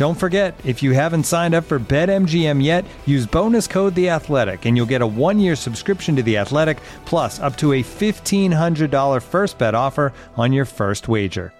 Don't 0.00 0.14
forget, 0.14 0.58
if 0.64 0.82
you 0.82 0.92
haven't 0.92 1.24
signed 1.24 1.54
up 1.54 1.64
for 1.64 1.78
BetMGM 1.78 2.64
yet, 2.64 2.86
use 3.04 3.26
bonus 3.26 3.66
code 3.66 3.94
The 3.94 4.08
Athletic, 4.08 4.64
and 4.64 4.74
you'll 4.74 4.86
get 4.86 5.02
a 5.02 5.06
one-year 5.06 5.54
subscription 5.54 6.16
to 6.16 6.22
The 6.22 6.38
Athletic, 6.38 6.78
plus 7.04 7.38
up 7.38 7.54
to 7.58 7.74
a 7.74 7.82
fifteen 7.82 8.50
hundred 8.50 8.90
dollar 8.90 9.20
first 9.20 9.58
bet 9.58 9.74
offer 9.74 10.14
on 10.38 10.54
your 10.54 10.64
first 10.64 11.06
wager. 11.06 11.52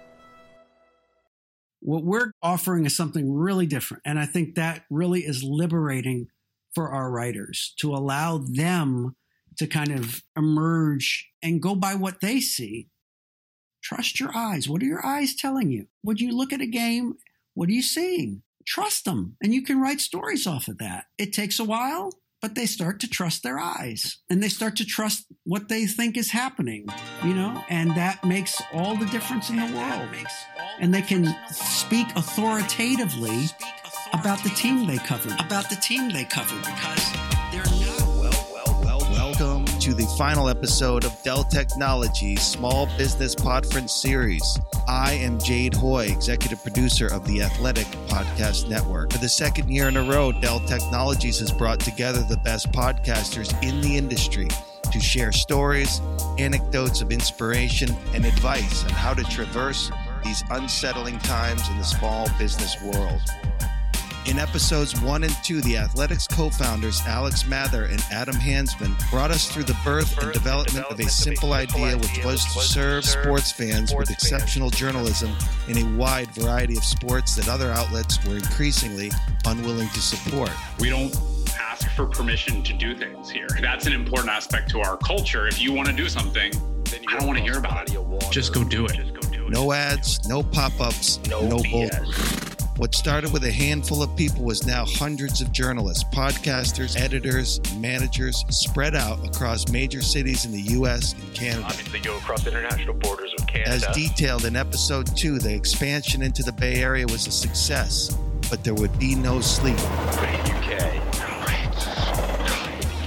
What 1.81 2.03
we're 2.03 2.31
offering 2.41 2.87
is 2.87 2.97
something 2.97 3.31
really 3.31 3.67
different, 3.67 4.01
and 4.07 4.17
I 4.17 4.25
think 4.25 4.55
that 4.55 4.85
really 4.89 5.19
is 5.19 5.43
liberating 5.43 6.25
for 6.73 6.89
our 6.89 7.11
writers 7.11 7.75
to 7.81 7.93
allow 7.93 8.39
them 8.39 9.15
to 9.59 9.67
kind 9.67 9.91
of 9.91 10.23
emerge 10.35 11.29
and 11.43 11.61
go 11.61 11.75
by 11.75 11.93
what 11.93 12.21
they 12.21 12.39
see. 12.39 12.87
Trust 13.83 14.19
your 14.19 14.35
eyes. 14.35 14.67
What 14.67 14.81
are 14.81 14.87
your 14.87 15.05
eyes 15.05 15.35
telling 15.35 15.69
you? 15.69 15.85
Would 16.03 16.19
you 16.19 16.35
look 16.35 16.51
at 16.51 16.61
a 16.61 16.65
game 16.65 17.17
what 17.53 17.69
are 17.69 17.73
you 17.73 17.81
seeing? 17.81 18.43
Trust 18.65 19.05
them. 19.05 19.35
And 19.41 19.53
you 19.53 19.63
can 19.63 19.81
write 19.81 20.01
stories 20.01 20.45
off 20.47 20.67
of 20.67 20.77
that. 20.77 21.05
It 21.17 21.33
takes 21.33 21.59
a 21.59 21.63
while, 21.63 22.11
but 22.41 22.55
they 22.55 22.65
start 22.65 22.99
to 23.01 23.07
trust 23.07 23.43
their 23.43 23.59
eyes 23.59 24.17
and 24.29 24.41
they 24.41 24.49
start 24.49 24.75
to 24.77 24.85
trust 24.85 25.25
what 25.43 25.69
they 25.69 25.85
think 25.85 26.17
is 26.17 26.31
happening, 26.31 26.87
you 27.23 27.33
know, 27.33 27.63
and 27.69 27.91
that 27.91 28.23
makes 28.23 28.61
all 28.73 28.95
the 28.95 29.05
difference 29.07 29.49
in 29.49 29.57
the 29.57 29.77
world. 29.77 30.09
And 30.79 30.93
they 30.93 31.03
can 31.03 31.35
speak 31.51 32.07
authoritatively 32.15 33.45
about 34.13 34.43
the 34.43 34.49
team 34.49 34.87
they 34.87 34.97
covered, 34.97 35.39
about 35.39 35.69
the 35.69 35.75
team 35.75 36.11
they 36.11 36.25
covered 36.25 36.61
because 36.63 37.20
to 39.81 39.95
the 39.95 40.05
final 40.15 40.47
episode 40.47 41.03
of 41.05 41.23
Dell 41.23 41.43
Technologies 41.43 42.43
Small 42.43 42.85
Business 42.99 43.33
Podference 43.33 43.89
Series. 43.89 44.59
I 44.87 45.13
am 45.13 45.39
Jade 45.39 45.73
Hoy, 45.73 46.05
executive 46.05 46.61
producer 46.61 47.07
of 47.07 47.25
the 47.25 47.41
Athletic 47.41 47.87
Podcast 48.07 48.69
Network. 48.69 49.11
For 49.11 49.17
the 49.17 49.27
second 49.27 49.71
year 49.71 49.87
in 49.87 49.97
a 49.97 50.03
row, 50.03 50.33
Dell 50.33 50.59
Technologies 50.59 51.39
has 51.39 51.51
brought 51.51 51.79
together 51.79 52.21
the 52.21 52.37
best 52.37 52.71
podcasters 52.71 53.51
in 53.63 53.81
the 53.81 53.97
industry 53.97 54.47
to 54.91 54.99
share 54.99 55.31
stories, 55.31 55.99
anecdotes 56.37 57.01
of 57.01 57.11
inspiration, 57.11 57.89
and 58.13 58.23
advice 58.23 58.83
on 58.83 58.91
how 58.91 59.15
to 59.15 59.23
traverse 59.23 59.89
these 60.23 60.43
unsettling 60.51 61.17
times 61.19 61.67
in 61.69 61.77
the 61.79 61.83
small 61.83 62.27
business 62.37 62.79
world. 62.83 63.21
In 64.27 64.37
episodes 64.37 64.99
one 65.01 65.23
and 65.23 65.35
two, 65.43 65.61
the 65.61 65.77
Athletics 65.77 66.27
co 66.27 66.49
founders 66.49 67.01
Alex 67.07 67.47
Mather 67.47 67.85
and 67.85 67.99
Adam 68.11 68.35
Hansmann 68.35 68.95
brought 69.09 69.31
us 69.31 69.51
through 69.51 69.63
the 69.63 69.77
birth 69.83 70.15
and 70.21 70.31
development 70.31 70.85
of 70.85 70.99
a 70.99 71.09
simple 71.09 71.53
idea, 71.53 71.97
which 71.97 72.23
was 72.23 72.45
to 72.53 72.61
serve 72.61 73.03
sports 73.03 73.51
fans 73.51 73.93
with 73.95 74.11
exceptional 74.11 74.69
journalism 74.69 75.35
in 75.67 75.77
a 75.79 75.97
wide 75.97 76.29
variety 76.35 76.77
of 76.77 76.83
sports 76.83 77.35
that 77.35 77.49
other 77.49 77.71
outlets 77.71 78.23
were 78.25 78.35
increasingly 78.35 79.11
unwilling 79.45 79.89
to 79.89 79.99
support. 79.99 80.51
We 80.79 80.89
don't 80.89 81.15
ask 81.59 81.89
for 81.89 82.05
permission 82.05 82.61
to 82.63 82.73
do 82.73 82.95
things 82.95 83.29
here. 83.29 83.47
That's 83.59 83.87
an 83.87 83.93
important 83.93 84.29
aspect 84.29 84.69
to 84.71 84.81
our 84.81 84.97
culture. 84.97 85.47
If 85.47 85.59
you 85.59 85.73
want 85.73 85.87
to 85.89 85.95
do 85.95 86.07
something, 86.07 86.53
I 87.07 87.17
don't 87.17 87.25
want 87.25 87.39
to 87.39 87.43
hear 87.43 87.57
about 87.57 87.89
it. 87.89 88.31
Just 88.31 88.53
go 88.53 88.63
do 88.63 88.85
it. 88.85 88.99
No 89.49 89.73
ads, 89.73 90.25
no 90.29 90.43
pop 90.43 90.79
ups, 90.79 91.19
no, 91.27 91.41
no 91.41 91.57
bullshit. 91.69 92.50
What 92.77 92.95
started 92.95 93.33
with 93.33 93.43
a 93.43 93.51
handful 93.51 94.01
of 94.01 94.15
people 94.15 94.43
was 94.43 94.65
now 94.65 94.85
hundreds 94.85 95.41
of 95.41 95.51
journalists, 95.51 96.03
podcasters, 96.05 96.99
editors, 96.99 97.59
managers 97.75 98.43
spread 98.49 98.95
out 98.95 99.23
across 99.27 99.69
major 99.69 100.01
cities 100.01 100.45
in 100.45 100.51
the 100.51 100.61
U.S. 100.73 101.13
and 101.13 101.33
Canada. 101.33 101.65
Obviously, 101.65 101.99
go 101.99 102.17
across 102.17 102.47
international 102.47 102.93
borders 102.95 103.33
with 103.37 103.45
Canada. 103.45 103.69
As 103.69 103.85
detailed 103.93 104.45
in 104.45 104.55
episode 104.55 105.15
two, 105.15 105.37
the 105.37 105.53
expansion 105.53 106.21
into 106.21 106.43
the 106.43 106.53
Bay 106.53 106.81
Area 106.81 107.05
was 107.05 107.27
a 107.27 107.31
success, 107.31 108.15
but 108.49 108.63
there 108.63 108.73
would 108.73 108.97
be 108.97 109.15
no 109.15 109.41
sleep. 109.41 109.77
UK. 109.77 110.95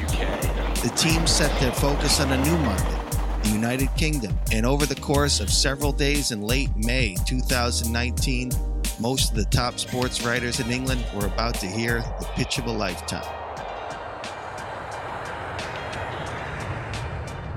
UK. 0.04 0.82
The 0.82 0.92
team 0.94 1.26
set 1.26 1.58
their 1.60 1.72
focus 1.72 2.20
on 2.20 2.30
a 2.30 2.44
new 2.44 2.58
market, 2.58 3.42
the 3.42 3.50
United 3.50 3.88
Kingdom, 3.96 4.38
and 4.52 4.66
over 4.66 4.84
the 4.84 4.94
course 4.96 5.40
of 5.40 5.50
several 5.50 5.90
days 5.90 6.30
in 6.32 6.42
late 6.42 6.70
May 6.76 7.16
2019, 7.26 8.52
most 9.00 9.30
of 9.30 9.36
the 9.36 9.44
top 9.46 9.78
sports 9.78 10.24
writers 10.24 10.60
in 10.60 10.70
England 10.70 11.04
were 11.14 11.26
about 11.26 11.54
to 11.56 11.66
hear 11.66 12.00
the 12.20 12.28
pitch 12.34 12.58
of 12.58 12.66
a 12.66 12.72
lifetime. 12.72 13.24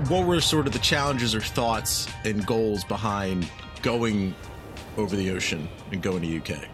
What 0.08 0.26
were 0.26 0.40
sort 0.40 0.66
of 0.66 0.72
the 0.72 0.78
challenges 0.78 1.34
or 1.34 1.40
thoughts 1.40 2.08
and 2.24 2.44
goals 2.46 2.84
behind 2.84 3.48
going 3.82 4.34
over 4.96 5.16
the 5.16 5.30
ocean 5.30 5.68
and 5.92 6.02
going 6.02 6.22
to 6.22 6.54
UK? 6.54 6.68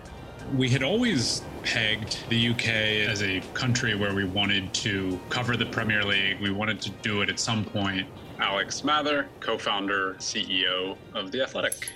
We 0.55 0.69
had 0.69 0.83
always 0.83 1.43
pegged 1.63 2.29
the 2.29 2.51
UK 2.51 2.67
as 3.09 3.23
a 3.23 3.41
country 3.55 3.95
where 3.95 4.15
we 4.15 4.25
wanted 4.25 4.73
to 4.75 5.19
cover 5.31 5.57
the 5.57 5.67
Premier 5.67 6.05
League. 6.05 6.41
We 6.41 6.51
wanted 6.51 6.81
to 6.83 6.91
do 6.91 7.23
it 7.23 7.31
at 7.31 7.41
some 7.41 7.65
point. 7.65 8.07
Alex 8.39 8.85
Mather, 8.85 9.27
co 9.41 9.57
founder, 9.57 10.15
CEO 10.19 10.97
of 11.15 11.33
The 11.33 11.43
Athletic. 11.43 11.91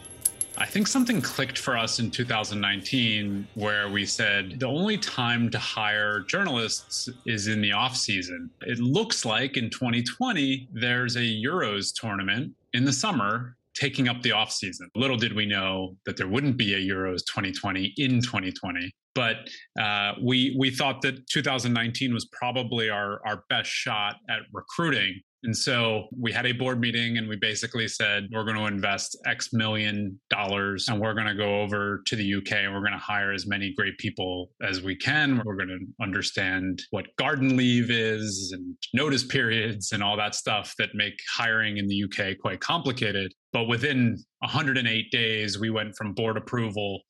I 0.61 0.67
think 0.67 0.89
something 0.89 1.23
clicked 1.23 1.57
for 1.57 1.77
us 1.77 2.01
in 2.01 2.11
2019 2.11 3.47
where 3.55 3.89
we 3.89 4.05
said 4.05 4.59
the 4.59 4.67
only 4.67 4.99
time 4.99 5.51
to 5.51 5.59
hire 5.59 6.21
journalists 6.21 7.09
is 7.27 7.47
in 7.47 7.61
the 7.61 7.71
off 7.71 7.97
season. 7.97 8.51
It 8.63 8.81
looks 8.81 9.25
like 9.25 9.57
in 9.57 9.71
2020 9.71 10.69
there's 10.73 11.15
a 11.15 11.21
Euros 11.21 11.93
tournament 11.95 12.53
in 12.73 12.85
the 12.85 12.93
summer 12.93 13.57
taking 13.75 14.09
up 14.09 14.21
the 14.23 14.33
off 14.33 14.51
season. 14.51 14.91
Little 14.97 15.17
did 15.17 15.33
we 15.33 15.47
know 15.47 15.97
that 16.07 16.17
there 16.17 16.27
wouldn't 16.27 16.57
be 16.57 16.75
a 16.75 16.79
Euros 16.79 17.21
2020 17.27 17.95
in 17.97 18.21
2020. 18.21 18.91
But 19.15 19.49
uh, 19.81 20.15
we 20.23 20.57
we 20.59 20.71
thought 20.71 21.03
that 21.03 21.27
2019 21.29 22.13
was 22.13 22.27
probably 22.27 22.91
our 22.91 23.21
our 23.27 23.45
best 23.49 23.71
shot 23.71 24.17
at 24.29 24.41
recruiting 24.53 25.21
and 25.45 25.57
so 25.57 26.09
we 26.19 26.33
had 26.33 26.47
a 26.47 26.53
board 26.53 26.81
meeting 26.81 27.19
and 27.19 27.29
we 27.29 27.37
basically 27.37 27.87
said, 27.87 28.29
we're 28.33 28.45
going 28.45 28.57
to 28.57 28.67
invest 28.67 29.17
X 29.25 29.53
million 29.53 30.19
dollars 30.31 30.89
and 30.89 31.01
we're 31.01 31.15
going 31.15 31.29
to 31.29 31.35
go 31.35 31.61
over 31.61 32.03
to 32.07 32.17
the 32.17 32.35
UK 32.35 32.53
and 32.53 32.75
we're 32.75 32.81
going 32.81 32.93
to 32.93 32.99
hire 32.99 33.33
as 33.33 33.47
many 33.47 33.73
great 33.77 33.97
people 33.99 34.51
as 34.63 34.83
we 34.83 34.97
can. 34.97 35.41
We're 35.45 35.57
going 35.57 35.69
to 35.69 36.03
understand 36.03 36.83
what 36.91 37.07
garden 37.19 37.57
leave 37.57 37.91
is 37.91 38.53
and 38.53 38.75
notice 38.93 39.25
periods 39.25 39.93
and 39.93 40.03
all 40.03 40.17
that 40.17 40.35
stuff 40.35 40.75
that 40.79 40.91
make 40.95 41.15
hiring 41.37 41.77
in 41.77 41.87
the 41.87 42.05
UK 42.05 42.39
quite 42.41 42.61
complicated. 42.61 43.33
But 43.53 43.65
within 43.65 44.19
108 44.41 45.11
days, 45.13 45.59
we 45.59 45.71
went 45.71 45.95
from 45.97 46.15
board 46.15 46.37
approval 46.37 47.03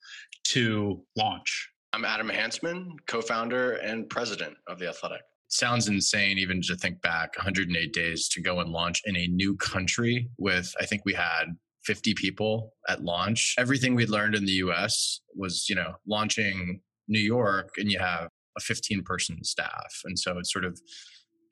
to 0.49 1.03
launch. 1.17 1.69
I'm 1.93 2.05
Adam 2.05 2.29
Hansmann, 2.29 2.91
co 3.07 3.21
founder 3.21 3.73
and 3.73 4.07
president 4.07 4.55
of 4.67 4.77
The 4.77 4.87
Athletic 4.87 5.21
sounds 5.49 5.87
insane 5.87 6.37
even 6.37 6.61
to 6.61 6.75
think 6.75 7.01
back 7.01 7.35
108 7.35 7.93
days 7.93 8.29
to 8.29 8.41
go 8.41 8.59
and 8.59 8.71
launch 8.71 9.01
in 9.05 9.15
a 9.15 9.27
new 9.27 9.55
country 9.57 10.29
with 10.37 10.73
i 10.79 10.85
think 10.85 11.01
we 11.05 11.13
had 11.13 11.45
50 11.89 12.13
people 12.13 12.73
at 12.87 13.03
launch. 13.03 13.55
Everything 13.57 13.95
we'd 13.95 14.09
learned 14.09 14.35
in 14.35 14.45
the 14.45 14.53
us 14.53 15.21
was 15.35 15.67
you 15.69 15.75
know 15.75 15.93
launching 16.07 16.81
new 17.07 17.19
york 17.19 17.69
and 17.77 17.91
you 17.91 17.99
have 17.99 18.29
a 18.57 18.61
15 18.61 19.03
person 19.03 19.43
staff. 19.43 20.01
And 20.05 20.17
so 20.17 20.37
it's 20.37 20.51
sort 20.51 20.65
of 20.65 20.79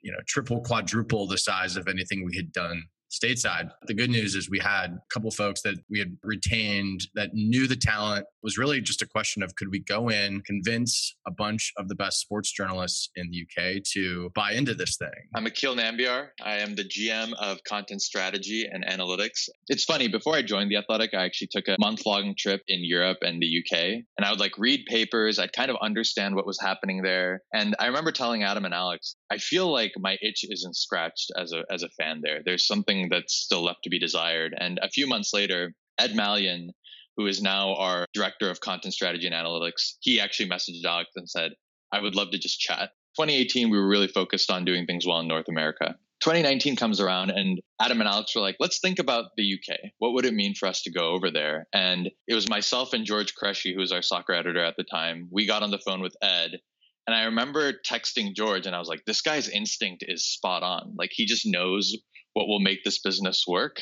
you 0.04 0.12
know 0.12 0.20
triple 0.28 0.62
quadruple 0.62 1.28
the 1.28 1.38
size 1.38 1.76
of 1.76 1.88
anything 1.88 2.26
we 2.26 2.36
had 2.36 2.52
done 2.52 2.84
stateside. 3.12 3.70
The 3.86 3.94
good 3.94 4.10
news 4.10 4.36
is 4.36 4.50
we 4.50 4.60
had 4.60 4.92
a 4.92 5.02
couple 5.14 5.32
folks 5.32 5.62
that 5.62 5.76
we 5.90 6.00
had 6.00 6.18
retained 6.24 7.02
that 7.16 7.32
knew 7.34 7.68
the 7.68 7.76
talent 7.76 8.18
it 8.20 8.26
was 8.44 8.58
really 8.58 8.82
just 8.82 9.02
a 9.02 9.08
question 9.08 9.44
of 9.44 9.56
could 9.56 9.70
we 9.72 9.80
go 9.80 10.10
in, 10.10 10.42
convince 10.42 11.16
a 11.26 11.32
bunch 11.32 11.74
of 11.78 11.88
the 11.88 11.96
best 11.96 12.20
sports 12.20 12.52
journalists 12.52 13.10
in 13.16 13.30
the 13.32 13.42
UK 13.44 13.84
to 13.94 14.32
buy 14.36 14.54
into 14.54 14.74
this 14.74 14.98
thing. 14.98 15.10
I'm 15.36 15.46
Akil 15.46 15.76
Nambiar. 15.76 16.30
I 16.44 16.58
am 16.58 16.76
the 16.76 16.84
GM 16.84 17.34
of 17.34 17.64
content 17.64 18.02
strategy 18.02 18.66
and 18.72 18.86
analytics. 18.86 19.50
It's 19.68 19.84
funny, 19.84 20.08
before 20.08 20.36
I 20.36 20.42
joined 20.42 20.72
The 20.72 20.78
Athletic, 20.78 21.14
I 21.14 21.26
actually 21.26 21.50
took 21.52 21.68
a 21.68 21.76
month 21.80 22.06
long 22.06 22.36
trip 22.38 22.62
in 22.68 22.80
Europe 22.84 23.18
and 23.22 23.42
the 23.42 23.64
UK. 23.64 24.04
And 24.18 24.26
I 24.26 24.30
would 24.30 24.40
like 24.40 24.58
read 24.58 24.86
papers, 24.88 25.40
I'd 25.40 25.54
kind 25.54 25.72
of 25.72 25.78
understand 25.82 26.36
what 26.36 26.46
was 26.46 26.60
happening 26.62 27.02
there. 27.02 27.42
And 27.54 27.76
I 27.80 27.88
remember 27.88 28.12
telling 28.12 28.44
Adam 28.44 28.66
and 28.66 28.74
Alex, 28.74 29.16
I 29.32 29.38
feel 29.38 29.72
like 29.72 29.92
my 29.98 30.18
itch 30.22 30.46
isn't 30.50 30.76
scratched 30.76 31.32
as 31.38 31.52
a 31.52 31.64
as 31.72 31.84
a 31.84 31.90
fan 32.02 32.22
there. 32.24 32.42
There's 32.46 32.66
something 32.66 32.97
that's 33.10 33.34
still 33.34 33.64
left 33.64 33.84
to 33.84 33.90
be 33.90 34.00
desired. 34.00 34.56
And 34.58 34.80
a 34.82 34.90
few 34.90 35.08
months 35.08 35.34
later, 35.34 35.74
Ed 36.00 36.12
Malyon, 36.12 36.70
who 37.16 37.28
is 37.28 37.42
now 37.42 37.76
our 37.76 38.06
director 38.14 38.50
of 38.50 38.60
content 38.60 38.94
strategy 38.94 39.28
and 39.28 39.36
analytics, 39.36 39.94
he 40.02 40.20
actually 40.20 40.50
messaged 40.50 40.84
Alex 40.86 41.12
and 41.16 41.30
said, 41.30 41.52
I 41.92 42.02
would 42.02 42.16
love 42.16 42.32
to 42.32 42.38
just 42.38 42.60
chat. 42.60 42.90
2018, 43.18 43.70
we 43.70 43.78
were 43.78 43.88
really 43.88 44.08
focused 44.08 44.52
on 44.52 44.66
doing 44.66 44.86
things 44.86 45.06
well 45.06 45.20
in 45.20 45.28
North 45.28 45.48
America. 45.50 45.96
2019 46.22 46.76
comes 46.76 47.00
around 47.00 47.30
and 47.30 47.60
Adam 47.80 48.02
and 48.02 48.10
Alex 48.10 48.36
were 48.36 48.42
like, 48.42 48.58
let's 48.60 48.80
think 48.80 49.00
about 49.00 49.26
the 49.38 49.54
UK. 49.54 49.78
What 50.00 50.14
would 50.14 50.26
it 50.26 50.34
mean 50.34 50.56
for 50.56 50.68
us 50.68 50.82
to 50.84 50.92
go 50.92 51.12
over 51.12 51.30
there? 51.32 51.68
And 51.74 52.10
it 52.28 52.34
was 52.34 52.50
myself 52.50 52.94
and 52.94 53.06
George 53.06 53.34
Qureshi, 53.36 53.74
who 53.74 53.80
was 53.80 53.92
our 53.92 54.02
soccer 54.02 54.34
editor 54.34 54.64
at 54.64 54.76
the 54.78 54.84
time. 54.84 55.28
We 55.32 55.46
got 55.46 55.62
on 55.62 55.72
the 55.72 55.80
phone 55.86 56.02
with 56.02 56.16
Ed 56.22 56.60
and 57.08 57.16
I 57.16 57.24
remember 57.24 57.72
texting 57.72 58.36
George 58.36 58.68
and 58.68 58.76
I 58.76 58.80
was 58.80 58.90
like, 58.90 59.06
this 59.06 59.22
guy's 59.22 59.48
instinct 59.48 60.04
is 60.06 60.28
spot 60.28 60.62
on. 60.62 60.94
Like 60.98 61.12
he 61.14 61.26
just 61.26 61.46
knows 61.46 61.96
what 62.38 62.48
will 62.48 62.60
make 62.60 62.84
this 62.84 63.00
business 63.00 63.46
work. 63.48 63.82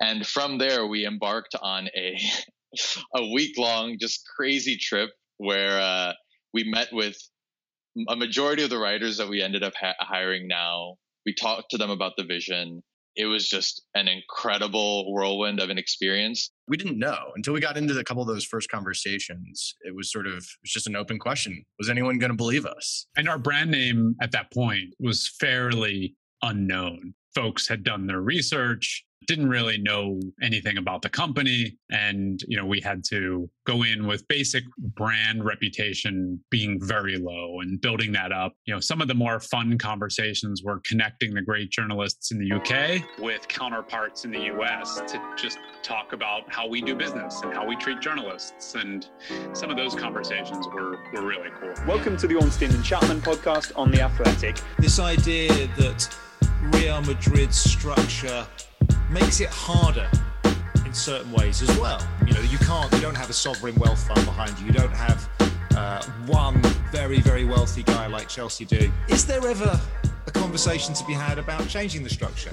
And 0.00 0.24
from 0.24 0.58
there, 0.58 0.86
we 0.86 1.04
embarked 1.04 1.56
on 1.60 1.88
a, 1.96 2.16
a 3.16 3.26
week 3.32 3.58
long, 3.58 3.96
just 4.00 4.22
crazy 4.36 4.76
trip 4.76 5.10
where 5.38 5.80
uh, 5.80 6.12
we 6.54 6.62
met 6.70 6.88
with 6.92 7.16
a 8.08 8.14
majority 8.14 8.62
of 8.62 8.70
the 8.70 8.78
writers 8.78 9.16
that 9.16 9.28
we 9.28 9.42
ended 9.42 9.64
up 9.64 9.72
ha- 9.78 9.96
hiring 9.98 10.46
now. 10.46 10.94
We 11.26 11.34
talked 11.34 11.72
to 11.72 11.78
them 11.78 11.90
about 11.90 12.12
the 12.16 12.22
vision 12.24 12.80
it 13.16 13.26
was 13.26 13.48
just 13.48 13.82
an 13.94 14.08
incredible 14.08 15.12
whirlwind 15.12 15.60
of 15.60 15.68
an 15.68 15.78
experience. 15.78 16.50
We 16.68 16.76
didn't 16.76 16.98
know 16.98 17.32
until 17.34 17.52
we 17.52 17.60
got 17.60 17.76
into 17.76 17.98
a 17.98 18.04
couple 18.04 18.22
of 18.22 18.28
those 18.28 18.44
first 18.44 18.70
conversations. 18.70 19.74
It 19.82 19.94
was 19.94 20.12
sort 20.12 20.26
of 20.26 20.34
it 20.34 20.62
was 20.62 20.70
just 20.70 20.86
an 20.86 20.96
open 20.96 21.18
question. 21.18 21.64
Was 21.78 21.90
anyone 21.90 22.18
going 22.18 22.30
to 22.30 22.36
believe 22.36 22.64
us? 22.64 23.06
And 23.16 23.28
our 23.28 23.38
brand 23.38 23.70
name 23.70 24.14
at 24.22 24.32
that 24.32 24.52
point 24.52 24.94
was 25.00 25.28
fairly 25.40 26.16
unknown. 26.42 27.14
Folks 27.34 27.68
had 27.68 27.84
done 27.84 28.06
their 28.06 28.20
research 28.20 29.04
didn't 29.26 29.48
really 29.48 29.78
know 29.78 30.18
anything 30.42 30.78
about 30.78 31.02
the 31.02 31.08
company. 31.08 31.78
And 31.90 32.40
you 32.48 32.56
know 32.56 32.66
we 32.66 32.80
had 32.80 33.04
to 33.10 33.48
go 33.64 33.82
in 33.82 34.06
with 34.06 34.26
basic 34.28 34.64
brand 34.78 35.44
reputation 35.44 36.42
being 36.50 36.80
very 36.82 37.16
low 37.16 37.60
and 37.60 37.80
building 37.80 38.12
that 38.12 38.32
up. 38.32 38.54
You 38.66 38.74
know 38.74 38.80
some 38.80 39.00
of 39.00 39.08
the 39.08 39.14
more 39.14 39.38
fun 39.38 39.78
conversations 39.78 40.62
were 40.64 40.80
connecting 40.84 41.34
the 41.34 41.42
great 41.42 41.70
journalists 41.70 42.32
in 42.32 42.38
the 42.38 42.52
UK 42.52 43.20
with 43.20 43.46
counterparts 43.48 44.24
in 44.24 44.30
the 44.30 44.46
US 44.54 45.00
to 45.06 45.22
just 45.36 45.58
talk 45.82 46.12
about 46.12 46.52
how 46.52 46.66
we 46.66 46.80
do 46.80 46.94
business 46.94 47.40
and 47.42 47.52
how 47.52 47.66
we 47.66 47.76
treat 47.76 48.00
journalists. 48.00 48.74
And 48.74 49.06
some 49.52 49.70
of 49.70 49.76
those 49.76 49.94
conversations 49.94 50.66
were 50.68 50.98
were 51.12 51.22
really 51.22 51.50
cool. 51.60 51.74
Welcome 51.86 52.16
to 52.16 52.26
the 52.26 52.36
Ornstein 52.36 52.70
and 52.70 52.84
Chapman 52.84 53.20
podcast 53.20 53.72
on 53.76 53.90
the 53.90 54.00
athletic. 54.00 54.60
This 54.78 54.98
idea 54.98 55.68
that 55.76 56.08
Real 56.62 57.00
Madrid's 57.02 57.56
structure 57.58 58.46
makes 59.10 59.40
it 59.40 59.48
harder 59.48 60.08
in 60.84 60.94
certain 60.94 61.32
ways 61.32 61.62
as 61.62 61.78
well. 61.78 62.06
You 62.26 62.34
know, 62.34 62.40
you 62.40 62.58
can't, 62.58 62.92
you 62.92 63.00
don't 63.00 63.16
have 63.16 63.30
a 63.30 63.34
sovereign 63.34 63.74
wealth 63.76 64.06
fund 64.06 64.24
behind 64.24 64.58
you. 64.58 64.66
You 64.66 64.72
don't 64.72 64.94
have 64.94 65.28
uh, 65.76 66.04
one 66.26 66.60
very, 66.90 67.20
very 67.20 67.44
wealthy 67.44 67.82
guy 67.82 68.06
like 68.06 68.28
Chelsea 68.28 68.64
do. 68.64 68.90
Is 69.08 69.24
there 69.26 69.46
ever 69.46 69.80
a 70.26 70.30
conversation 70.30 70.94
to 70.94 71.04
be 71.04 71.12
had 71.12 71.38
about 71.38 71.66
changing 71.68 72.02
the 72.02 72.10
structure? 72.10 72.50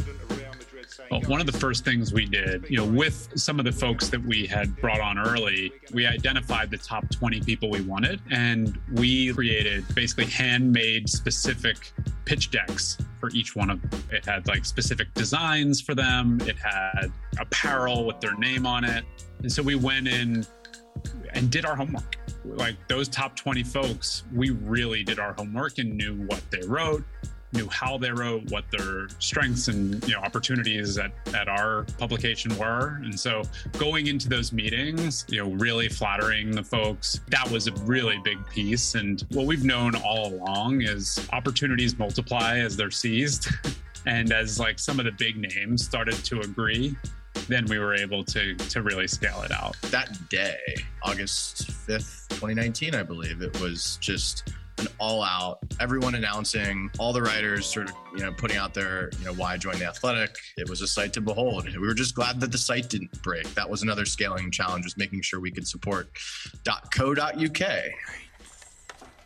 Well, 1.10 1.22
one 1.28 1.40
of 1.40 1.46
the 1.46 1.58
first 1.58 1.86
things 1.86 2.12
we 2.12 2.26
did, 2.26 2.66
you 2.70 2.78
know, 2.78 2.86
with 2.86 3.30
some 3.36 3.60
of 3.60 3.66
the 3.66 3.72
folks 3.72 4.10
that 4.10 4.22
we 4.22 4.46
had 4.46 4.76
brought 4.82 5.00
on 5.00 5.18
early, 5.18 5.72
we 5.94 6.06
identified 6.06 6.70
the 6.70 6.78
top 6.78 7.10
20 7.12 7.42
people 7.42 7.70
we 7.70 7.82
wanted 7.82 8.20
and 8.30 8.78
we 8.94 9.34
created 9.34 9.86
basically 9.96 10.26
handmade 10.26 11.10
specific 11.10 11.94
pitch 12.26 12.52
decks 12.52 12.98
for 13.20 13.30
each 13.30 13.56
one 13.56 13.70
of 13.70 13.82
them. 13.90 14.04
It 14.12 14.26
had 14.26 14.48
like 14.48 14.66
specific 14.66 15.14
designs 15.14 15.80
for 15.80 15.96
them, 15.96 16.42
it 16.42 16.58
had 16.58 17.12
apparel 17.40 18.06
with 18.06 18.20
their 18.20 18.36
name 18.36 18.66
on 18.66 18.84
it. 18.84 19.06
And 19.40 19.52
so 19.52 19.64
we 19.64 19.76
went 19.76 20.08
in 20.10 20.46
and 21.34 21.50
did 21.50 21.66
our 21.66 21.76
homework. 21.76 22.18
Like 22.44 22.76
those 22.88 23.08
top 23.08 23.36
20 23.36 23.64
folks, 23.64 24.24
we 24.34 24.50
really 24.50 25.04
did 25.04 25.20
our 25.20 25.34
homework 25.34 25.78
and 25.78 25.98
knew 25.98 26.16
what 26.28 26.42
they 26.52 26.66
wrote, 26.68 27.04
knew 27.54 27.68
how 27.70 27.98
they 27.98 28.12
wrote, 28.12 28.50
what 28.52 28.66
their 28.72 29.08
strengths 29.20 29.68
and 29.68 30.06
you 30.08 30.14
know 30.14 30.20
opportunities 30.22 30.98
at, 30.98 31.12
at 31.34 31.48
our 31.48 31.84
publication 31.98 32.56
were. 32.58 33.00
And 33.04 33.18
so 33.18 33.44
going 33.78 34.08
into 34.08 34.28
those 34.28 34.52
meetings, 34.52 35.26
you 35.30 35.44
know, 35.44 35.52
really 35.52 35.90
flattering 35.90 36.52
the 36.52 36.64
folks, 36.64 37.22
that 37.30 37.50
was 37.50 37.68
a 37.68 37.74
really 37.84 38.20
big 38.24 38.38
piece. 38.50 38.96
And 38.96 39.24
what 39.32 39.46
we've 39.46 39.64
known 39.64 39.96
all 39.96 40.28
along 40.34 40.82
is 40.82 41.26
opportunities 41.32 41.98
multiply 41.98 42.60
as 42.60 42.76
they're 42.76 42.92
seized. 42.92 43.48
and 44.06 44.32
as 44.32 44.60
like 44.60 44.80
some 44.80 45.00
of 45.00 45.06
the 45.06 45.12
big 45.12 45.38
names 45.38 45.84
started 45.84 46.16
to 46.26 46.40
agree, 46.42 46.96
then 47.48 47.66
we 47.66 47.80
were 47.80 47.96
able 47.96 48.24
to 48.24 48.56
to 48.56 48.82
really 48.82 49.08
scale 49.08 49.42
it 49.44 49.52
out. 49.52 49.76
That 49.84 50.30
day, 50.30 50.58
August 51.04 51.68
5th, 51.88 52.28
2019, 52.30 52.96
I 52.96 53.04
believe, 53.04 53.42
it 53.42 53.60
was 53.62 53.98
just 54.02 54.54
an 54.80 54.88
all 55.00 55.24
out, 55.24 55.60
everyone 55.80 56.16
announcing, 56.16 56.90
all 57.00 57.14
the 57.14 57.22
writers 57.22 57.66
sort 57.66 57.90
of, 57.90 57.96
you 58.14 58.20
know, 58.20 58.32
putting 58.32 58.58
out 58.58 58.74
their, 58.74 59.10
you 59.20 59.26
know, 59.26 59.34
why 59.34 59.58
join 59.58 59.78
the 59.80 59.86
athletic. 59.86 60.36
It 60.58 60.70
was 60.70 60.82
a 60.82 60.88
sight 60.88 61.14
to 61.14 61.22
behold. 61.22 61.66
We 61.66 61.88
were 61.88 61.94
just 61.94 62.16
glad 62.16 62.40
that 62.42 62.52
the 62.52 62.58
site 62.58 62.90
didn't 62.90 63.22
break. 63.24 63.54
That 63.56 63.70
was 63.70 63.82
another 63.82 64.06
scaling 64.06 64.52
challenge, 64.52 64.86
was 64.86 64.98
making 64.98 65.22
sure 65.22 65.40
we 65.40 65.52
could 65.52 65.68
support 65.68 66.10
.co.uk. 66.92 67.62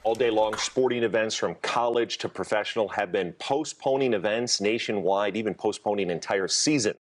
All 0.04 0.16
day 0.16 0.32
long, 0.32 0.56
sporting 0.58 1.04
events 1.04 1.36
from 1.36 1.56
college 1.62 2.18
to 2.20 2.30
professional 2.30 2.88
have 2.90 3.12
been 3.12 3.34
postponing 3.34 4.14
events 4.14 4.60
nationwide, 4.60 5.38
even 5.38 5.54
postponing 5.54 6.10
entire 6.10 6.48
season. 6.48 6.96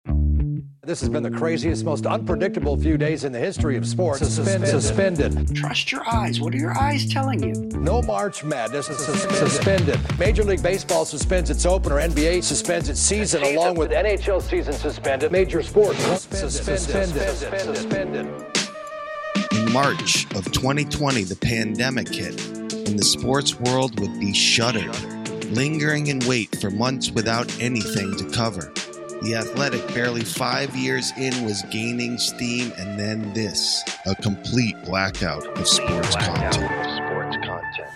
This 0.89 1.01
has 1.01 1.11
been 1.11 1.23
the 1.23 1.31
craziest, 1.31 1.85
most 1.85 2.07
unpredictable 2.07 2.75
few 2.75 2.97
days 2.97 3.25
in 3.25 3.31
the 3.31 3.39
history 3.39 3.77
of 3.77 3.87
sports. 3.87 4.21
Suspended. 4.27 4.71
Suspended. 4.71 5.55
Trust 5.55 5.93
your 5.93 6.01
eyes. 6.09 6.41
What 6.41 6.55
are 6.55 6.57
your 6.57 6.79
eyes 6.79 7.07
telling 7.13 7.43
you? 7.43 7.53
No 7.79 8.01
March 8.01 8.43
Madness. 8.43 8.87
Suspended. 8.87 9.37
suspended. 9.37 10.19
Major 10.19 10.45
League 10.45 10.63
Baseball 10.63 11.05
suspends 11.05 11.51
its 11.51 11.67
opener. 11.67 11.97
NBA 11.97 12.43
suspends 12.43 12.89
its 12.89 13.01
season, 13.01 13.43
season 13.43 13.59
along 13.59 13.75
with 13.75 13.91
NHL 13.91 14.41
season 14.41 14.73
suspended. 14.73 15.31
Major 15.31 15.63
sports 15.63 15.99
suspended. 15.99 16.51
Suspended. 16.53 17.29
suspended. 17.37 17.77
suspended. 17.77 18.27
In 19.53 19.71
March 19.71 20.25
of 20.37 20.51
2020, 20.53 21.25
the 21.25 21.37
pandemic 21.37 22.09
hit, 22.09 22.43
and 22.49 22.99
the 22.99 23.05
sports 23.05 23.61
world 23.61 24.01
would 24.01 24.19
be 24.19 24.33
shuttered, 24.33 24.95
lingering 25.53 26.07
in 26.07 26.21
wait 26.21 26.59
for 26.63 26.71
months 26.71 27.11
without 27.11 27.55
anything 27.61 28.17
to 28.17 28.25
cover. 28.31 28.73
The 29.23 29.35
Athletic, 29.35 29.87
barely 29.89 30.23
five 30.23 30.77
years 30.77 31.13
in, 31.17 31.45
was 31.45 31.63
gaining 31.71 32.19
steam, 32.19 32.73
and 32.79 32.99
then 32.99 33.33
this 33.33 33.83
a 34.07 34.15
complete 34.15 34.77
blackout 34.85 35.45
of 35.59 35.67
sports 35.67 36.15
blackout 36.15 36.55
content. 36.55 36.97
Sports 36.97 37.37
content. 37.45 37.89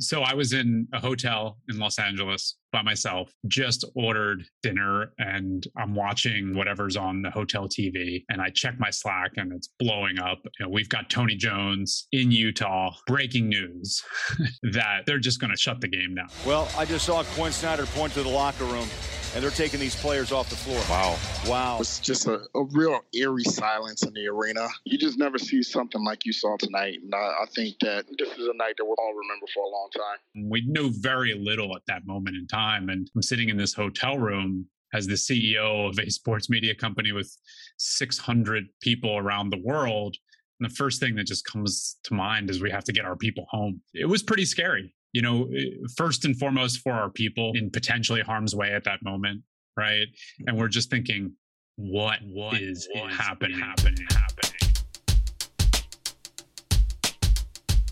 So 0.00 0.22
I 0.22 0.34
was 0.34 0.52
in 0.52 0.88
a 0.92 0.98
hotel 1.00 1.58
in 1.68 1.78
Los 1.78 2.00
Angeles 2.00 2.56
by 2.72 2.82
myself, 2.82 3.32
just 3.46 3.84
ordered 3.94 4.44
dinner 4.62 5.12
and 5.18 5.66
I'm 5.76 5.94
watching 5.94 6.54
whatever's 6.54 6.96
on 6.96 7.22
the 7.22 7.30
hotel 7.30 7.68
TV 7.68 8.24
and 8.28 8.40
I 8.40 8.50
check 8.50 8.78
my 8.78 8.90
Slack 8.90 9.32
and 9.36 9.52
it's 9.52 9.68
blowing 9.78 10.18
up. 10.18 10.40
You 10.58 10.66
know, 10.66 10.70
we've 10.70 10.88
got 10.88 11.10
Tony 11.10 11.36
Jones 11.36 12.06
in 12.12 12.30
Utah, 12.30 12.94
breaking 13.06 13.48
news 13.48 14.02
that 14.72 15.06
they're 15.06 15.18
just 15.18 15.40
going 15.40 15.50
to 15.50 15.56
shut 15.56 15.80
the 15.80 15.88
game 15.88 16.14
down. 16.14 16.28
Well, 16.46 16.68
I 16.76 16.84
just 16.84 17.06
saw 17.06 17.22
Quin 17.34 17.52
Snyder 17.52 17.86
point 17.86 18.12
to 18.14 18.22
the 18.22 18.28
locker 18.28 18.64
room 18.64 18.88
and 19.34 19.44
they're 19.44 19.50
taking 19.50 19.78
these 19.78 19.94
players 19.94 20.32
off 20.32 20.48
the 20.48 20.56
floor. 20.56 20.80
Wow. 20.88 21.16
Wow. 21.46 21.78
It's 21.80 21.98
just 22.00 22.26
a, 22.26 22.40
a 22.54 22.64
real 22.72 23.00
eerie 23.14 23.44
silence 23.44 24.02
in 24.02 24.12
the 24.14 24.26
arena. 24.26 24.68
You 24.84 24.98
just 24.98 25.18
never 25.18 25.38
see 25.38 25.62
something 25.62 26.02
like 26.02 26.24
you 26.24 26.32
saw 26.32 26.56
tonight. 26.56 26.98
And 27.02 27.14
I, 27.14 27.42
I 27.42 27.46
think 27.54 27.76
that 27.80 28.06
this 28.18 28.30
is 28.30 28.48
a 28.48 28.56
night 28.56 28.74
that 28.78 28.84
we'll 28.84 28.96
all 28.98 29.14
remember 29.14 29.46
for 29.54 29.64
a 29.64 29.68
long 29.68 29.88
time. 29.94 30.48
We 30.50 30.62
knew 30.66 30.90
very 30.90 31.34
little 31.34 31.76
at 31.76 31.82
that 31.88 32.06
moment 32.06 32.36
in 32.36 32.46
time. 32.46 32.57
And 32.58 33.08
I'm 33.14 33.22
sitting 33.22 33.48
in 33.48 33.56
this 33.56 33.74
hotel 33.74 34.18
room 34.18 34.66
as 34.94 35.06
the 35.06 35.14
CEO 35.14 35.88
of 35.88 35.98
a 35.98 36.10
sports 36.10 36.48
media 36.48 36.74
company 36.74 37.12
with 37.12 37.30
600 37.78 38.64
people 38.80 39.18
around 39.18 39.50
the 39.50 39.60
world. 39.62 40.16
And 40.60 40.70
the 40.70 40.74
first 40.74 40.98
thing 40.98 41.14
that 41.16 41.26
just 41.26 41.44
comes 41.44 41.98
to 42.04 42.14
mind 42.14 42.50
is 42.50 42.62
we 42.62 42.70
have 42.70 42.84
to 42.84 42.92
get 42.92 43.04
our 43.04 43.16
people 43.16 43.46
home. 43.50 43.80
It 43.94 44.06
was 44.06 44.22
pretty 44.22 44.44
scary 44.44 44.94
you 45.12 45.22
know, 45.22 45.48
first 45.96 46.24
and 46.24 46.38
foremost 46.38 46.80
for 46.80 46.92
our 46.92 47.10
people 47.10 47.52
in 47.54 47.70
potentially 47.70 48.20
harm's 48.20 48.54
way 48.54 48.72
at 48.72 48.84
that 48.84 49.02
moment, 49.02 49.42
right? 49.76 50.06
And 50.46 50.56
we're 50.56 50.68
just 50.68 50.90
thinking, 50.90 51.32
what 51.76 52.18
what 52.22 52.60
is 52.60 52.88
happening, 53.10 53.58
happening, 53.58 54.06
happening? 54.10 54.52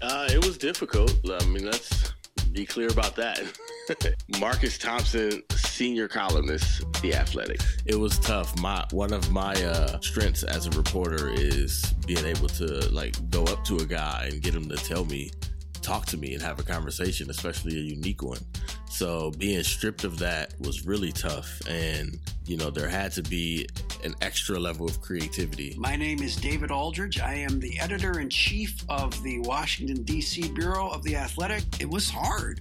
Uh, 0.03 0.29
it 0.31 0.45
was 0.45 0.59
difficult. 0.59 1.15
I 1.29 1.45
mean, 1.47 1.65
let's 1.65 2.13
be 2.53 2.67
clear 2.67 2.89
about 2.89 3.17
that. 3.17 3.41
Marcus 4.41 4.79
Thompson, 4.79 5.43
senior 5.51 6.09
columnist, 6.09 6.85
The 7.03 7.15
Athletic. 7.15 7.61
It 7.85 7.97
was 7.97 8.19
tough. 8.19 8.59
My 8.61 8.85
one 8.91 9.13
of 9.13 9.31
my 9.31 9.53
uh, 9.53 10.01
strengths 10.01 10.43
as 10.43 10.67
a 10.67 10.71
reporter 10.71 11.31
is 11.33 11.95
being 12.07 12.25
able 12.25 12.49
to 12.49 12.89
like 12.93 13.15
go 13.31 13.45
up 13.45 13.65
to 13.65 13.77
a 13.77 13.87
guy 13.87 14.29
and 14.31 14.43
get 14.43 14.55
him 14.55 14.69
to 14.69 14.77
tell 14.77 15.05
me, 15.05 15.31
talk 15.83 16.07
to 16.07 16.17
me, 16.17 16.35
and 16.35 16.43
have 16.43 16.59
a 16.59 16.63
conversation, 16.63 17.31
especially 17.31 17.77
a 17.77 17.81
unique 17.81 18.23
one. 18.23 18.39
So 18.89 19.31
being 19.33 19.63
stripped 19.63 20.05
of 20.05 20.19
that 20.19 20.55
was 20.61 20.87
really 20.87 21.13
tough, 21.13 21.61
and 21.69 22.19
you 22.47 22.57
know 22.57 22.71
there 22.71 22.89
had 22.89 23.13
to 23.13 23.23
be 23.23 23.67
an 24.05 24.15
extra 24.21 24.59
level 24.59 24.87
of 24.87 25.01
creativity. 25.01 25.75
My 25.79 25.97
name 25.97 26.23
is 26.23 26.37
David 26.37 26.71
Aldridge. 26.71 27.21
I 27.21 27.35
am 27.35 27.61
the 27.61 27.79
editor 27.79 28.21
in 28.21 28.31
chief 28.31 28.85
of 28.89 29.23
the 29.23 29.41
Washington 29.41 30.03
D.C. 30.03 30.49
bureau 30.53 30.89
of 30.89 31.03
the 31.03 31.17
Athletic. 31.17 31.65
It 31.81 31.89
was 31.89 32.09
hard. 32.09 32.61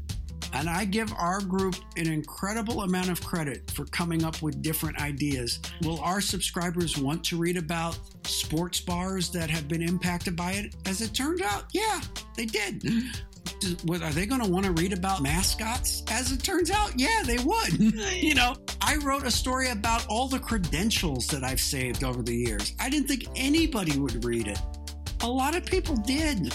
And 0.56 0.70
I 0.70 0.86
give 0.86 1.14
our 1.18 1.42
group 1.42 1.76
an 1.98 2.08
incredible 2.08 2.82
amount 2.84 3.10
of 3.10 3.22
credit 3.22 3.70
for 3.72 3.86
coming 3.86 4.24
up 4.24 4.42
with 4.42 4.62
different 4.62 5.00
ideas. 5.02 5.60
Will 5.84 6.00
our 6.00 6.22
subscribers 6.22 6.98
want 6.98 7.24
to 7.26 7.38
read 7.38 7.58
about 7.58 8.00
sports 8.24 8.80
bars 8.80 9.30
that 9.32 9.50
have 9.50 9.68
been 9.68 9.82
impacted 9.82 10.36
by 10.36 10.54
it? 10.54 10.74
As 10.86 11.02
it 11.02 11.14
turned 11.14 11.42
out, 11.42 11.66
yeah, 11.74 12.00
they 12.36 12.46
did. 12.46 12.82
Mm-hmm. 12.82 14.04
Are 14.04 14.12
they 14.12 14.26
going 14.26 14.42
to 14.42 14.50
want 14.50 14.66
to 14.66 14.72
read 14.72 14.94
about 14.94 15.22
mascots? 15.22 16.04
As 16.10 16.32
it 16.32 16.44
turns 16.44 16.72
out, 16.72 16.98
yeah, 16.98 17.22
they 17.26 17.38
would. 17.38 17.80
you 18.14 18.36
know, 18.36 18.56
I 18.82 18.96
wrote 18.98 19.26
a 19.26 19.32
story 19.32 19.70
about 19.70 20.06
all 20.08 20.28
the 20.28 20.40
credentials 20.40 21.28
that 21.28 21.44
I've 21.44 21.60
saved 21.60 22.04
over 22.04 22.22
the 22.22 22.36
years. 22.36 22.74
I 22.80 22.90
didn't 22.90 23.08
think 23.08 23.26
anybody 23.36 24.00
would 24.00 24.24
read 24.24 24.48
it. 24.48 24.60
A 25.22 25.28
lot 25.28 25.56
of 25.56 25.66
people 25.66 25.96
did 25.96 26.54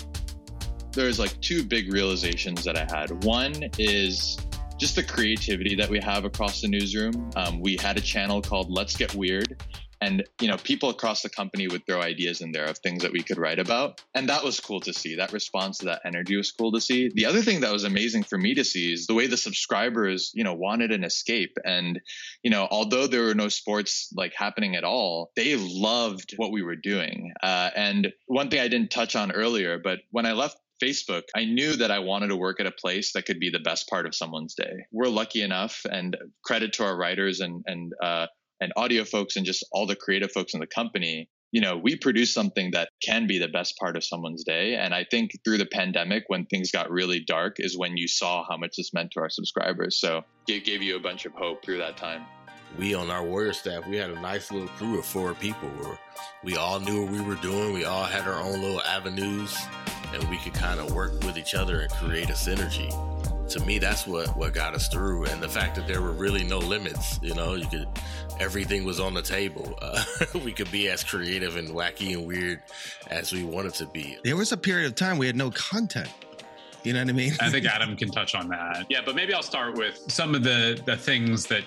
there's 0.93 1.19
like 1.19 1.41
two 1.41 1.63
big 1.63 1.93
realizations 1.93 2.65
that 2.65 2.77
I 2.77 2.85
had. 2.85 3.25
One 3.25 3.71
is 3.79 4.39
just 4.79 4.97
the 4.97 5.03
creativity 5.03 5.75
that 5.77 5.89
we 5.89 6.01
have 6.01 6.25
across 6.25 6.63
the 6.63 6.69
newsroom. 6.69 7.31
Um, 7.37 7.61
we 7.61 7.77
had 7.77 7.99
a 7.99 8.01
channel 8.01 8.41
called 8.41 8.71
Let's 8.71 8.97
Get 8.97 9.15
Weird, 9.15 9.63
and 10.01 10.25
you 10.41 10.49
know 10.49 10.57
people 10.57 10.89
across 10.89 11.21
the 11.21 11.29
company 11.29 11.69
would 11.69 11.85
throw 11.87 12.01
ideas 12.01 12.41
in 12.41 12.53
there 12.53 12.65
of 12.65 12.79
things 12.79 13.03
that 13.03 13.13
we 13.13 13.23
could 13.23 13.37
write 13.37 13.59
about, 13.59 14.01
and 14.15 14.31
that 14.31 14.43
was 14.43 14.59
cool 14.59 14.81
to 14.81 14.95
see. 14.95 15.17
That 15.17 15.33
response 15.33 15.79
to 15.79 15.87
that 15.87 16.01
energy 16.07 16.37
was 16.37 16.51
cool 16.51 16.73
to 16.73 16.81
see. 16.81 17.11
The 17.15 17.27
other 17.27 17.43
thing 17.43 17.61
that 17.61 17.73
was 17.73 17.85
amazing 17.85 18.23
for 18.23 18.39
me 18.39 18.55
to 18.55 18.65
see 18.65 18.93
is 18.93 19.07
the 19.07 19.15
way 19.15 19.27
the 19.27 19.37
subscribers, 19.37 20.33
you 20.35 20.45
know, 20.45 20.55
wanted 20.55 20.93
an 20.93 21.05
escape, 21.05 21.59
and 21.65 22.01
you 22.43 22.51
know, 22.51 22.67
although 22.71 23.07
there 23.07 23.25
were 23.25 23.35
no 23.35 23.49
sports 23.49 24.11
like 24.17 24.33
happening 24.35 24.77
at 24.77 24.85
all, 24.85 25.31
they 25.37 25.57
loved 25.57 26.33
what 26.37 26.53
we 26.53 26.63
were 26.63 26.77
doing. 26.77 27.33
Uh, 27.43 27.71
and 27.77 28.13
one 28.27 28.49
thing 28.49 28.61
I 28.61 28.69
didn't 28.69 28.91
touch 28.91 29.15
on 29.15 29.31
earlier, 29.31 29.79
but 29.79 29.99
when 30.11 30.25
I 30.25 30.33
left 30.33 30.57
Facebook, 30.83 31.23
I 31.35 31.45
knew 31.45 31.77
that 31.77 31.91
I 31.91 31.99
wanted 31.99 32.29
to 32.29 32.37
work 32.37 32.61
at 32.61 32.67
a 32.67 32.73
place 32.73 33.13
that 33.13 33.27
could 33.27 33.41
be 33.41 33.51
the 33.51 33.61
best 33.61 33.89
part 33.89 34.07
of 34.07 34.15
someone's 34.15 34.55
day. 34.55 34.87
We're 34.93 35.09
lucky 35.09 35.43
enough, 35.43 35.83
and 35.91 36.17
credit 36.45 36.73
to 36.75 36.85
our 36.85 36.97
writers 36.97 37.41
and 37.41 37.63
and 37.67 37.93
uh, 38.03 38.27
and 38.61 38.73
audio 38.77 39.05
folks 39.05 39.37
and 39.37 39.47
just 39.47 39.65
all 39.73 39.87
the 39.87 39.97
creative 39.97 40.33
folks 40.33 40.55
in 40.55 40.61
the 40.61 40.67
company. 40.67 41.29
You 41.53 41.61
know, 41.61 41.77
we 41.77 41.97
produce 41.97 42.33
something 42.33 42.71
that 42.73 42.91
can 43.05 43.27
be 43.27 43.39
the 43.39 43.49
best 43.49 43.77
part 43.79 43.97
of 43.97 44.05
someone's 44.05 44.45
day. 44.45 44.77
And 44.77 44.95
I 44.95 45.05
think 45.11 45.33
through 45.45 45.59
the 45.59 45.67
pandemic, 45.67 46.25
when 46.29 46.47
things 46.47 46.71
got 46.71 46.93
really 46.93 47.25
dark, 47.27 47.57
is 47.59 47.77
when 47.77 47.97
you 47.97 48.07
saw 48.07 48.45
how 48.49 48.57
much 48.57 48.77
this 48.77 48.95
meant 48.95 49.11
to 49.13 49.21
our 49.21 49.31
subscribers. 49.31 49.99
So 49.99 50.23
it 50.47 50.65
gave 50.65 50.81
you 50.81 50.95
a 50.95 51.01
bunch 51.01 51.27
of 51.27 51.33
hope 51.33 51.65
through 51.65 51.79
that 51.79 51.97
time 51.97 52.25
we 52.79 52.95
on 52.95 53.11
our 53.11 53.25
warrior 53.25 53.53
staff, 53.53 53.87
we 53.87 53.97
had 53.97 54.11
a 54.11 54.21
nice 54.21 54.51
little 54.51 54.69
crew 54.69 54.99
of 54.99 55.05
four 55.05 55.35
people 55.35 55.69
where 55.71 55.99
we 56.45 56.57
all 56.57 56.79
knew 56.81 57.03
what 57.03 57.13
we 57.13 57.21
were 57.21 57.35
doing. 57.37 57.73
We 57.73 57.85
all 57.85 58.05
had 58.05 58.27
our 58.29 58.41
own 58.41 58.61
little 58.61 58.81
avenues 58.83 59.57
and 60.13 60.29
we 60.29 60.39
could 60.39 60.55
kind 60.55 60.81
of 60.81 60.93
work 60.95 61.13
with 61.25 61.37
each 61.37 61.55
other 61.55 61.81
and 61.81 61.91
create 61.93 62.31
a 62.31 62.35
synergy. 62.35 62.91
To 63.51 63.61
me, 63.65 63.79
that's 63.79 64.07
what, 64.07 64.37
what 64.37 64.55
got 64.55 64.75
us 64.75 64.89
through. 64.89 65.27
And 65.27 65.43
the 65.43 65.49
fact 65.49 65.75
that 65.75 65.89
there 65.89 66.01
were 66.01 66.13
really 66.13 66.45
no 66.45 66.59
limits, 66.59 67.19
you 67.21 67.35
know, 67.35 67.55
you 67.55 67.67
could, 67.67 67.89
everything 68.39 68.85
was 68.85 69.01
on 69.01 69.15
the 69.15 69.23
table. 69.23 69.79
Uh, 69.83 70.05
we 70.45 70.53
could 70.53 70.71
be 70.71 70.89
as 70.89 71.03
creative 71.03 71.57
and 71.57 71.69
wacky 71.71 72.13
and 72.13 72.27
weird 72.27 72.63
as 73.11 73.33
we 73.33 73.43
wanted 73.43 73.75
to 73.75 73.87
be. 73.87 74.19
There 74.23 74.37
was 74.37 74.53
a 74.53 74.57
period 74.57 74.87
of 74.87 74.95
time 74.95 75.19
we 75.19 75.27
had 75.27 75.37
no 75.37 75.51
content. 75.51 76.09
You 76.85 76.93
know 76.93 77.01
what 77.01 77.09
I 77.09 77.13
mean? 77.13 77.33
I 77.41 77.51
think 77.51 77.67
Adam 77.75 77.97
can 77.97 78.11
touch 78.11 78.35
on 78.35 78.49
that. 78.49 78.87
Yeah, 78.89 79.01
but 79.05 79.15
maybe 79.15 79.35
I'll 79.35 79.43
start 79.43 79.77
with 79.77 79.99
some 80.09 80.35
of 80.35 80.45
the 80.45 80.81
the 80.85 80.97
things 80.97 81.47
that 81.47 81.65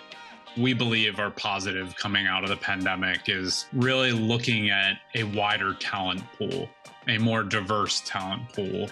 we 0.57 0.73
believe 0.73 1.19
are 1.19 1.31
positive 1.31 1.95
coming 1.95 2.27
out 2.27 2.43
of 2.43 2.49
the 2.49 2.57
pandemic 2.57 3.21
is 3.27 3.65
really 3.73 4.11
looking 4.11 4.69
at 4.69 4.97
a 5.15 5.23
wider 5.23 5.73
talent 5.73 6.21
pool, 6.37 6.69
a 7.07 7.17
more 7.17 7.43
diverse 7.43 8.01
talent 8.05 8.51
pool, 8.53 8.89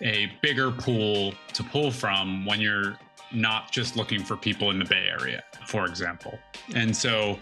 a 0.00 0.30
bigger 0.42 0.70
pool 0.70 1.34
to 1.52 1.62
pull 1.64 1.90
from 1.90 2.44
when 2.46 2.60
you're 2.60 2.98
not 3.34 3.70
just 3.72 3.96
looking 3.96 4.22
for 4.22 4.36
people 4.36 4.70
in 4.70 4.78
the 4.78 4.84
Bay 4.84 5.08
Area, 5.08 5.42
for 5.66 5.86
example. 5.86 6.38
And 6.74 6.94
so 6.94 7.38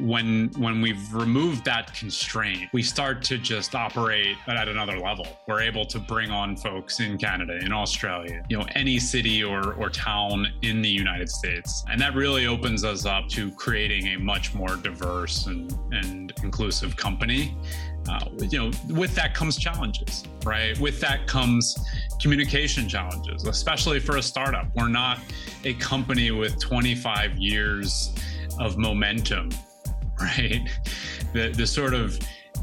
when 0.00 0.50
when 0.56 0.80
we've 0.80 1.12
removed 1.14 1.64
that 1.64 1.94
constraint, 1.94 2.68
we 2.72 2.82
start 2.82 3.22
to 3.24 3.38
just 3.38 3.74
operate 3.74 4.36
at 4.46 4.68
another 4.68 4.98
level. 4.98 5.26
We're 5.46 5.60
able 5.60 5.84
to 5.86 5.98
bring 5.98 6.30
on 6.30 6.56
folks 6.56 7.00
in 7.00 7.18
Canada, 7.18 7.58
in 7.58 7.72
Australia, 7.72 8.44
you 8.48 8.58
know, 8.58 8.66
any 8.74 8.98
city 8.98 9.44
or 9.44 9.74
or 9.74 9.90
town 9.90 10.48
in 10.62 10.82
the 10.82 10.88
United 10.88 11.28
States. 11.28 11.84
And 11.88 12.00
that 12.00 12.14
really 12.14 12.46
opens 12.46 12.84
us 12.84 13.04
up 13.04 13.28
to 13.30 13.50
creating 13.52 14.08
a 14.14 14.18
much 14.18 14.54
more 14.54 14.76
diverse 14.76 15.46
and, 15.46 15.72
and 15.92 16.32
inclusive 16.42 16.96
company. 16.96 17.56
Uh, 18.08 18.20
you 18.50 18.58
know, 18.58 18.70
with 18.94 19.14
that 19.14 19.34
comes 19.34 19.56
challenges, 19.56 20.24
right? 20.44 20.78
With 20.80 21.00
that 21.00 21.26
comes 21.26 21.76
communication 22.20 22.88
challenges, 22.88 23.44
especially 23.44 24.00
for 24.00 24.16
a 24.16 24.22
startup. 24.22 24.66
We're 24.74 24.88
not 24.88 25.18
a 25.64 25.74
company 25.74 26.30
with 26.30 26.58
25 26.60 27.36
years 27.36 28.14
of 28.58 28.78
momentum, 28.78 29.50
right? 30.20 30.68
The 31.32 31.52
the 31.54 31.66
sort 31.66 31.94
of 31.94 32.18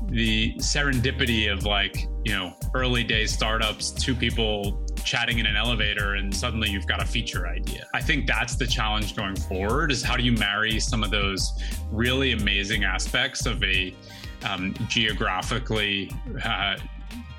the 0.07 0.53
serendipity 0.57 1.51
of 1.51 1.65
like 1.65 2.07
you 2.23 2.33
know 2.33 2.53
early 2.73 3.03
day 3.03 3.25
startups, 3.25 3.91
two 3.91 4.15
people 4.15 4.85
chatting 5.05 5.37
in 5.37 5.45
an 5.45 5.55
elevator 5.55 6.15
and 6.15 6.35
suddenly 6.35 6.69
you've 6.69 6.87
got 6.87 7.01
a 7.01 7.05
feature 7.05 7.47
idea. 7.47 7.85
I 7.93 8.01
think 8.01 8.25
that's 8.25 8.55
the 8.55 8.65
challenge 8.65 9.15
going 9.15 9.35
forward 9.35 9.91
is 9.91 10.01
how 10.01 10.17
do 10.17 10.23
you 10.23 10.31
marry 10.31 10.79
some 10.79 11.03
of 11.03 11.11
those 11.11 11.53
really 11.91 12.31
amazing 12.31 12.83
aspects 12.83 13.45
of 13.45 13.63
a 13.63 13.95
um, 14.43 14.73
geographically 14.87 16.11
uh, 16.43 16.77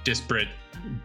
disparate 0.04 0.48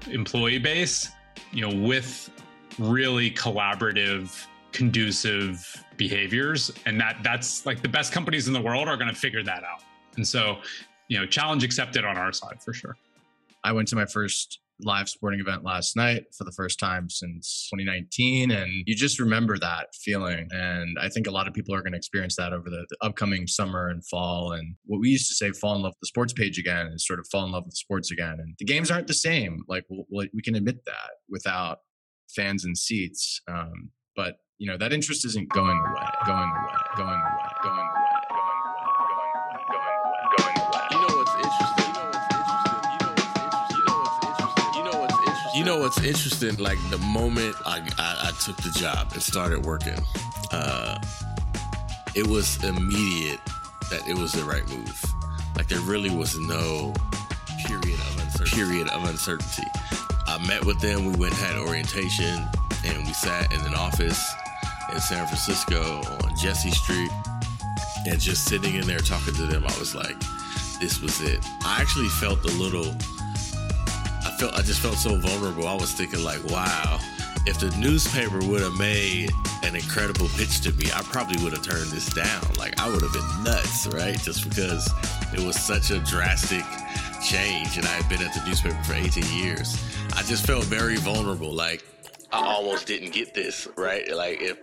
employee 0.10 0.60
base, 0.60 1.10
you 1.51 1.67
know, 1.67 1.88
with 1.88 2.29
really 2.77 3.31
collaborative, 3.31 4.45
conducive 4.71 5.83
behaviors. 5.98 6.71
And 6.86 7.00
that 7.00 7.17
that's 7.24 7.65
like 7.65 7.81
the 7.81 7.89
best 7.89 8.13
companies 8.13 8.48
in 8.48 8.53
the 8.53 8.62
world 8.62 8.88
are 8.88 8.98
going 8.98 9.10
to 9.10 9.19
figure 9.19 9.43
that 9.43 9.63
out. 9.63 9.83
And 10.15 10.27
so, 10.27 10.60
you 11.07 11.19
know, 11.19 11.25
challenge 11.25 11.63
accepted 11.63 12.05
on 12.05 12.17
our 12.17 12.31
side 12.31 12.62
for 12.63 12.74
sure. 12.74 12.95
I 13.63 13.71
went 13.71 13.88
to 13.89 13.95
my 13.95 14.05
first 14.05 14.60
live 14.83 15.09
sporting 15.09 15.39
event 15.39 15.63
last 15.63 15.95
night 15.95 16.25
for 16.38 16.43
the 16.43 16.51
first 16.51 16.79
time 16.79 17.09
since 17.09 17.67
2019 17.71 18.51
and 18.51 18.71
you 18.85 18.95
just 18.95 19.19
remember 19.19 19.57
that 19.57 19.88
feeling 19.95 20.47
and 20.51 20.97
i 21.00 21.09
think 21.09 21.27
a 21.27 21.31
lot 21.31 21.47
of 21.47 21.53
people 21.53 21.73
are 21.73 21.81
going 21.81 21.91
to 21.91 21.97
experience 21.97 22.35
that 22.35 22.53
over 22.53 22.69
the, 22.69 22.85
the, 22.89 22.97
upcoming 23.01 23.47
summer 23.47 23.89
and 23.89 24.05
fall 24.05 24.51
and 24.53 24.75
what 24.85 25.00
we 25.00 25.09
used 25.09 25.27
to 25.27 25.35
say 25.35 25.51
fall 25.51 25.75
in 25.75 25.81
love 25.81 25.91
with 25.91 26.00
the 26.01 26.07
sports 26.07 26.33
page 26.33 26.57
again 26.57 26.88
is 26.88 27.05
sort 27.05 27.19
of 27.19 27.27
fall 27.31 27.45
in 27.45 27.51
love 27.51 27.65
with 27.65 27.73
sports 27.73 28.11
again 28.11 28.38
and 28.39 28.55
the 28.59 28.65
games 28.65 28.91
aren't 28.91 29.07
the 29.07 29.13
same 29.13 29.63
like 29.67 29.83
we'll, 29.89 30.27
we 30.33 30.41
can 30.41 30.55
admit 30.55 30.83
that 30.85 31.11
without 31.29 31.79
fans 32.35 32.65
and 32.65 32.77
seats 32.77 33.41
um, 33.47 33.89
but 34.15 34.38
you 34.57 34.67
know 34.67 34.77
that 34.77 34.93
interest 34.93 35.25
isn't 35.25 35.50
going 35.50 35.79
away 35.88 36.07
going 36.25 36.50
away 36.50 36.77
going 36.95 37.09
away 37.09 37.50
going 37.63 37.77
away 37.77 38.00
You 45.61 45.67
know 45.67 45.77
what's 45.77 46.03
interesting? 46.03 46.57
Like 46.57 46.79
the 46.89 46.97
moment 46.97 47.55
I, 47.67 47.87
I, 47.99 48.29
I 48.29 48.31
took 48.43 48.57
the 48.57 48.71
job 48.79 49.11
and 49.13 49.21
started 49.21 49.63
working, 49.63 49.99
uh, 50.51 50.99
it 52.15 52.25
was 52.25 52.63
immediate 52.63 53.39
that 53.91 54.01
it 54.07 54.17
was 54.17 54.31
the 54.31 54.43
right 54.43 54.67
move. 54.67 55.05
Like 55.55 55.67
there 55.67 55.79
really 55.81 56.09
was 56.09 56.35
no 56.35 56.95
period 57.67 57.93
of 57.93 58.21
uncertainty. 58.23 58.55
Period 58.55 58.89
of 58.89 59.07
uncertainty. 59.07 59.67
I 60.25 60.43
met 60.47 60.65
with 60.65 60.79
them. 60.81 61.05
We 61.05 61.15
went 61.15 61.35
had 61.35 61.55
orientation, 61.59 62.43
and 62.83 63.05
we 63.05 63.13
sat 63.13 63.53
in 63.53 63.61
an 63.61 63.75
office 63.75 64.33
in 64.91 64.99
San 64.99 65.27
Francisco 65.27 66.01
on 66.23 66.35
Jesse 66.37 66.71
Street, 66.71 67.11
and 68.09 68.19
just 68.19 68.45
sitting 68.45 68.73
in 68.73 68.87
there 68.87 68.97
talking 68.97 69.35
to 69.35 69.43
them, 69.43 69.63
I 69.67 69.77
was 69.77 69.93
like, 69.93 70.19
"This 70.79 70.99
was 71.01 71.21
it." 71.21 71.45
I 71.63 71.79
actually 71.79 72.09
felt 72.09 72.43
a 72.45 72.53
little 72.57 72.95
felt 74.41 74.55
I 74.55 74.63
just 74.63 74.79
felt 74.79 74.95
so 74.95 75.15
vulnerable. 75.17 75.67
I 75.67 75.75
was 75.75 75.91
thinking 75.93 76.24
like, 76.24 76.43
wow, 76.45 77.00
if 77.45 77.60
the 77.60 77.69
newspaper 77.77 78.39
would 78.39 78.62
have 78.62 78.74
made 78.74 79.29
an 79.62 79.75
incredible 79.75 80.27
pitch 80.29 80.62
to 80.62 80.71
me, 80.74 80.86
I 80.95 81.03
probably 81.03 81.43
would 81.43 81.53
have 81.53 81.62
turned 81.62 81.91
this 81.91 82.12
down. 82.12 82.41
Like 82.57 82.79
I 82.81 82.89
would 82.89 83.03
have 83.03 83.13
been 83.13 83.43
nuts, 83.43 83.86
right? 83.93 84.19
Just 84.19 84.50
because 84.50 84.91
it 85.31 85.41
was 85.41 85.55
such 85.60 85.91
a 85.91 86.00
drastic 86.00 86.63
change 87.24 87.77
and 87.77 87.86
I 87.86 87.91
had 88.01 88.10
been 88.10 88.25
at 88.25 88.33
the 88.33 88.43
newspaper 88.48 88.81
for 88.83 88.95
18 88.95 89.24
years. 89.31 89.77
I 90.15 90.24
just 90.24 90.48
felt 90.48 90.63
very 90.63 90.95
vulnerable. 90.95 91.53
Like 91.53 91.86
I 92.31 92.43
almost 92.43 92.88
didn't 92.88 93.13
get 93.13 93.36
this, 93.36 93.67
right? 93.77 94.12
Like 94.12 94.41
if 94.41 94.57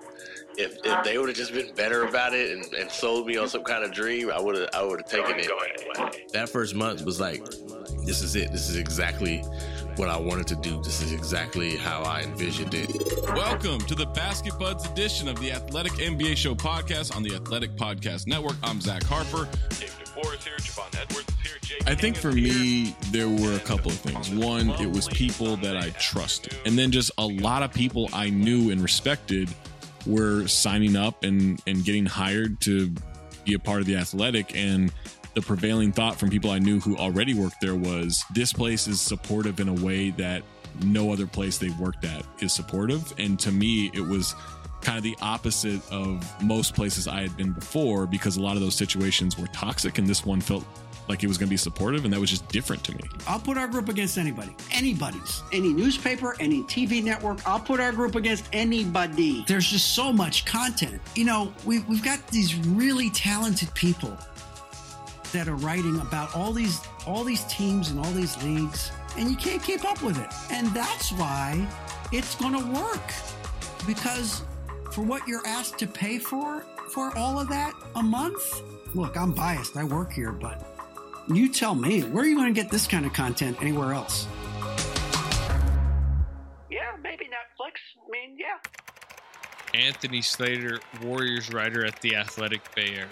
if, 0.56 0.76
if 0.85 1.04
they 1.04 1.18
would 1.18 1.28
have 1.28 1.37
just 1.37 1.52
been 1.52 1.73
better 1.76 2.02
about 2.02 2.35
it 2.35 2.50
and, 2.50 2.75
and 2.75 2.90
sold 2.90 3.28
me 3.28 3.37
on 3.37 3.49
some 3.49 3.62
kind 3.62 3.85
of 3.85 3.92
dream, 3.92 4.32
I 4.32 4.40
would 4.40 4.56
have 4.56 4.70
I 4.75 4.82
would 4.82 5.02
have 5.02 5.08
taken 5.08 5.37
it. 5.38 6.32
That 6.32 6.49
first 6.49 6.75
month 6.75 7.04
was 7.04 7.20
like, 7.20 7.44
this 8.08 8.22
is 8.22 8.36
it. 8.36 8.50
This 8.50 8.70
is 8.70 8.76
exactly 8.76 9.40
what 9.96 10.08
I 10.08 10.16
wanted 10.16 10.46
to 10.46 10.56
do. 10.56 10.80
This 10.82 11.02
is 11.02 11.12
exactly 11.12 11.76
how 11.76 12.00
I 12.00 12.22
envisioned 12.22 12.72
it. 12.72 12.90
Welcome 13.34 13.80
to 13.80 13.94
the 13.94 14.06
Basket 14.06 14.58
Buds 14.58 14.86
edition 14.86 15.28
of 15.28 15.38
the 15.40 15.52
Athletic 15.52 15.92
NBA 15.92 16.34
Show 16.38 16.54
podcast 16.54 17.14
on 17.14 17.22
the 17.22 17.34
Athletic 17.34 17.76
Podcast 17.76 18.26
Network. 18.26 18.56
I'm 18.62 18.80
Zach 18.80 19.02
Harper. 19.02 19.46
Dave 19.78 19.94
DeForest 20.02 20.42
here. 20.42 20.56
Javon 20.56 20.98
Edwards 20.98 21.28
is 21.28 21.50
here. 21.50 21.58
Jake 21.60 21.86
I 21.86 21.94
think 21.94 22.16
for 22.16 22.32
me, 22.32 22.96
there 23.10 23.28
were 23.28 23.54
a 23.54 23.60
couple 23.60 23.90
of 23.90 23.98
things. 23.98 24.30
One, 24.30 24.70
it 24.80 24.90
was 24.90 25.06
people 25.08 25.58
that 25.58 25.76
I 25.76 25.90
trusted, 25.90 26.56
and 26.64 26.78
then 26.78 26.90
just 26.90 27.10
a 27.18 27.26
lot 27.26 27.62
of 27.62 27.74
people 27.74 28.08
I 28.14 28.30
knew 28.30 28.70
and 28.70 28.80
respected 28.80 29.50
were 30.06 30.46
signing 30.46 30.96
up 30.96 31.24
and 31.24 31.60
and 31.66 31.84
getting 31.84 32.06
hired 32.06 32.58
to 32.62 32.90
be 33.44 33.52
a 33.52 33.58
part 33.58 33.80
of 33.80 33.86
the 33.86 33.96
Athletic 33.96 34.56
and 34.56 34.90
the 35.38 35.47
prevailing 35.47 35.92
thought 35.92 36.16
from 36.16 36.30
people 36.30 36.50
I 36.50 36.59
knew 36.59 36.80
who 36.80 36.97
already 36.97 37.33
worked 37.33 37.61
there 37.61 37.76
was 37.76 38.25
this 38.35 38.52
place 38.52 38.88
is 38.88 39.00
supportive 39.00 39.61
in 39.61 39.68
a 39.68 39.75
way 39.75 40.11
that 40.11 40.42
no 40.83 41.12
other 41.12 41.28
place 41.28 41.59
they've 41.59 41.78
worked 41.78 42.04
at 42.04 42.25
is 42.40 42.52
supportive. 42.52 43.14
And 43.18 43.38
to 43.38 43.52
me, 43.52 43.88
it 43.95 44.00
was 44.00 44.35
kind 44.80 44.99
of 44.99 45.04
the 45.04 45.16
opposite 45.23 45.80
of 45.92 46.26
most 46.42 46.75
places 46.75 47.07
I 47.07 47.21
had 47.21 47.37
been 47.37 47.52
before 47.52 48.04
because 48.04 48.37
a 48.37 48.42
lot 48.42 48.57
of 48.57 48.62
those 48.62 48.75
situations 48.75 49.38
were 49.38 49.47
toxic 49.49 49.99
and 49.99 50.09
this 50.09 50.26
one 50.26 50.40
felt 50.40 50.64
like 51.09 51.23
it 51.23 51.28
was 51.28 51.38
going 51.38 51.47
to 51.47 51.50
be 51.50 51.57
supportive 51.57 52.04
and 52.04 52.12
that 52.12 52.18
was 52.18 52.30
just 52.30 52.49
different 52.49 52.83
to 52.85 52.97
me. 52.97 53.04
I'll 53.28 53.38
put 53.38 53.57
our 53.57 53.68
group 53.68 53.88
against 53.88 54.18
anybody. 54.18 54.57
Anybody's. 54.73 55.45
Any 55.52 55.73
newspaper, 55.73 56.35
any 56.40 56.64
TV 56.64 57.00
network, 57.02 57.47
I'll 57.47 57.61
put 57.61 57.78
our 57.78 57.92
group 57.92 58.16
against 58.16 58.45
anybody. 58.52 59.45
There's 59.47 59.68
just 59.68 59.95
so 59.95 60.12
much 60.12 60.45
content. 60.47 61.00
You 61.14 61.26
know, 61.26 61.54
we've, 61.64 61.88
we've 61.88 62.04
got 62.04 62.26
these 62.26 62.57
really 62.57 63.11
talented 63.11 63.73
people 63.75 64.18
that 65.32 65.49
are 65.49 65.56
writing 65.56 66.00
about 66.00 66.35
all 66.35 66.52
these 66.52 66.80
all 67.06 67.25
these 67.25 67.44
teams 67.44 67.90
and 67.90 67.99
all 68.00 68.12
these 68.12 68.42
leagues 68.42 68.90
and 69.16 69.30
you 69.30 69.37
can't 69.37 69.62
keep 69.62 69.85
up 69.85 70.02
with 70.02 70.18
it. 70.18 70.32
And 70.52 70.68
that's 70.68 71.12
why 71.12 71.66
it's 72.12 72.35
going 72.37 72.52
to 72.52 72.80
work. 72.80 73.12
Because 73.87 74.42
for 74.92 75.02
what 75.02 75.26
you're 75.28 75.47
asked 75.47 75.78
to 75.78 75.87
pay 75.87 76.18
for 76.18 76.64
for 76.90 77.16
all 77.16 77.38
of 77.38 77.49
that 77.49 77.75
a 77.97 78.02
month 78.02 78.62
look 78.94 79.16
i'm 79.16 79.32
biased 79.32 79.76
i 79.76 79.85
work 79.85 80.12
here 80.12 80.32
but 80.32 80.64
you 81.28 81.52
tell 81.52 81.75
me 81.75 82.00
where 82.00 82.25
are 82.25 82.26
you 82.26 82.35
going 82.35 82.52
to 82.52 82.58
get 82.58 82.70
this 82.70 82.87
kind 82.87 83.04
of 83.04 83.12
content 83.12 83.56
anywhere 83.61 83.92
else? 83.92 84.26
Yeah 86.70 86.97
maybe 87.02 87.26
netflix 87.26 87.76
i 87.97 88.11
mean 88.11 88.38
yeah. 88.38 88.58
Anthony 89.75 90.23
slater 90.23 90.80
warriors 91.02 91.52
writer 91.52 91.85
at 91.85 92.00
the 92.00 92.16
athletic 92.16 92.62
bay 92.75 92.94
area 92.94 93.08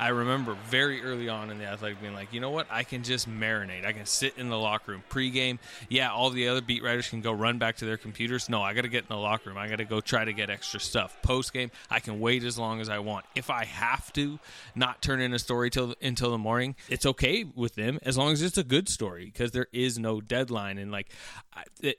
I 0.00 0.08
remember 0.08 0.56
very 0.70 1.02
early 1.02 1.28
on 1.28 1.50
in 1.50 1.58
the 1.58 1.66
athletic 1.66 2.00
being 2.00 2.14
like, 2.14 2.32
you 2.32 2.40
know 2.40 2.48
what? 2.48 2.66
I 2.70 2.84
can 2.84 3.02
just 3.02 3.28
marinate. 3.28 3.84
I 3.84 3.92
can 3.92 4.06
sit 4.06 4.38
in 4.38 4.48
the 4.48 4.56
locker 4.56 4.92
room 4.92 5.02
pregame. 5.10 5.58
Yeah, 5.90 6.10
all 6.10 6.30
the 6.30 6.48
other 6.48 6.62
beat 6.62 6.82
writers 6.82 7.10
can 7.10 7.20
go 7.20 7.32
run 7.32 7.58
back 7.58 7.76
to 7.76 7.84
their 7.84 7.98
computers. 7.98 8.48
No, 8.48 8.62
I 8.62 8.72
got 8.72 8.82
to 8.82 8.88
get 8.88 9.02
in 9.02 9.08
the 9.10 9.18
locker 9.18 9.50
room. 9.50 9.58
I 9.58 9.68
got 9.68 9.76
to 9.76 9.84
go 9.84 10.00
try 10.00 10.24
to 10.24 10.32
get 10.32 10.48
extra 10.48 10.80
stuff. 10.80 11.18
Postgame, 11.22 11.70
I 11.90 12.00
can 12.00 12.18
wait 12.18 12.44
as 12.44 12.58
long 12.58 12.80
as 12.80 12.88
I 12.88 13.00
want. 13.00 13.26
If 13.34 13.50
I 13.50 13.66
have 13.66 14.10
to 14.14 14.38
not 14.74 15.02
turn 15.02 15.20
in 15.20 15.34
a 15.34 15.38
story 15.38 15.68
till 15.68 15.94
until 16.00 16.30
the 16.30 16.38
morning, 16.38 16.76
it's 16.88 17.04
okay 17.04 17.44
with 17.44 17.74
them 17.74 17.98
as 18.02 18.16
long 18.16 18.32
as 18.32 18.40
it's 18.40 18.56
a 18.56 18.64
good 18.64 18.88
story 18.88 19.26
because 19.26 19.50
there 19.50 19.66
is 19.70 19.98
no 19.98 20.22
deadline. 20.22 20.78
And 20.78 20.90
like, 20.90 21.10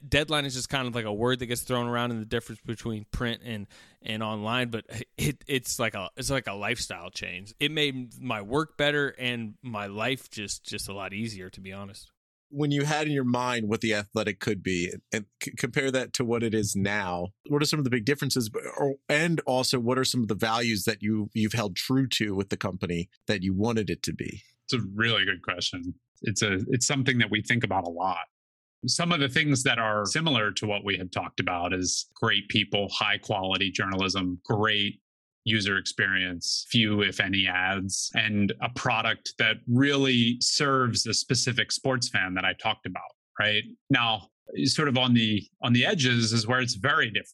deadline 0.08 0.44
is 0.44 0.54
just 0.54 0.68
kind 0.68 0.88
of 0.88 0.94
like 0.96 1.04
a 1.04 1.12
word 1.12 1.38
that 1.38 1.46
gets 1.46 1.62
thrown 1.62 1.86
around 1.86 2.10
in 2.10 2.18
the 2.18 2.26
difference 2.26 2.60
between 2.66 3.06
print 3.12 3.42
and 3.44 3.68
and 4.04 4.22
online, 4.22 4.68
but 4.70 4.84
it 5.16 5.42
it's 5.46 5.78
like 5.78 5.94
a 5.94 6.10
it's 6.16 6.30
like 6.30 6.46
a 6.46 6.54
lifestyle 6.54 7.10
change. 7.10 7.54
It 7.60 7.70
made 7.70 8.20
my 8.20 8.42
work 8.42 8.76
better 8.76 9.08
and 9.18 9.54
my 9.62 9.86
life 9.86 10.30
just 10.30 10.64
just 10.64 10.88
a 10.88 10.94
lot 10.94 11.12
easier 11.12 11.50
to 11.50 11.60
be 11.60 11.72
honest. 11.72 12.10
When 12.54 12.70
you 12.70 12.84
had 12.84 13.06
in 13.06 13.14
your 13.14 13.24
mind 13.24 13.68
what 13.68 13.80
the 13.80 13.94
athletic 13.94 14.38
could 14.38 14.62
be 14.62 14.92
and 15.10 15.24
c- 15.42 15.54
compare 15.56 15.90
that 15.90 16.12
to 16.14 16.24
what 16.24 16.42
it 16.42 16.52
is 16.52 16.76
now, 16.76 17.28
what 17.48 17.62
are 17.62 17.66
some 17.66 17.78
of 17.80 17.84
the 17.84 17.90
big 17.90 18.04
differences 18.04 18.50
or, 18.76 18.96
and 19.08 19.40
also 19.46 19.80
what 19.80 19.98
are 19.98 20.04
some 20.04 20.20
of 20.20 20.28
the 20.28 20.34
values 20.34 20.84
that 20.84 21.02
you 21.02 21.30
you've 21.32 21.54
held 21.54 21.76
true 21.76 22.06
to 22.08 22.34
with 22.34 22.50
the 22.50 22.58
company 22.58 23.08
that 23.26 23.42
you 23.42 23.54
wanted 23.54 23.88
it 23.88 24.02
to 24.02 24.12
be? 24.12 24.42
It's 24.66 24.74
a 24.74 24.86
really 24.94 25.24
good 25.24 25.42
question. 25.42 25.94
It's 26.20 26.42
a 26.42 26.58
it's 26.68 26.86
something 26.86 27.18
that 27.18 27.30
we 27.30 27.40
think 27.40 27.64
about 27.64 27.86
a 27.86 27.90
lot 27.90 28.26
some 28.86 29.12
of 29.12 29.20
the 29.20 29.28
things 29.28 29.62
that 29.62 29.78
are 29.78 30.04
similar 30.06 30.50
to 30.52 30.66
what 30.66 30.84
we 30.84 30.96
have 30.96 31.10
talked 31.10 31.40
about 31.40 31.72
is 31.72 32.06
great 32.14 32.48
people, 32.48 32.88
high 32.90 33.18
quality 33.18 33.70
journalism, 33.70 34.40
great 34.44 35.00
user 35.44 35.76
experience, 35.76 36.66
few, 36.70 37.02
if 37.02 37.20
any, 37.20 37.46
ads, 37.46 38.10
and 38.14 38.52
a 38.60 38.68
product 38.70 39.34
that 39.38 39.56
really 39.68 40.36
serves 40.40 41.06
a 41.06 41.14
specific 41.14 41.72
sports 41.72 42.08
fan 42.08 42.34
that 42.34 42.44
I 42.44 42.54
talked 42.54 42.86
about. 42.86 43.02
Right 43.38 43.64
now, 43.90 44.28
sort 44.64 44.88
of 44.88 44.98
on 44.98 45.14
the 45.14 45.42
on 45.62 45.72
the 45.72 45.86
edges 45.86 46.32
is 46.32 46.46
where 46.46 46.60
it's 46.60 46.74
very 46.74 47.08
different. 47.08 47.28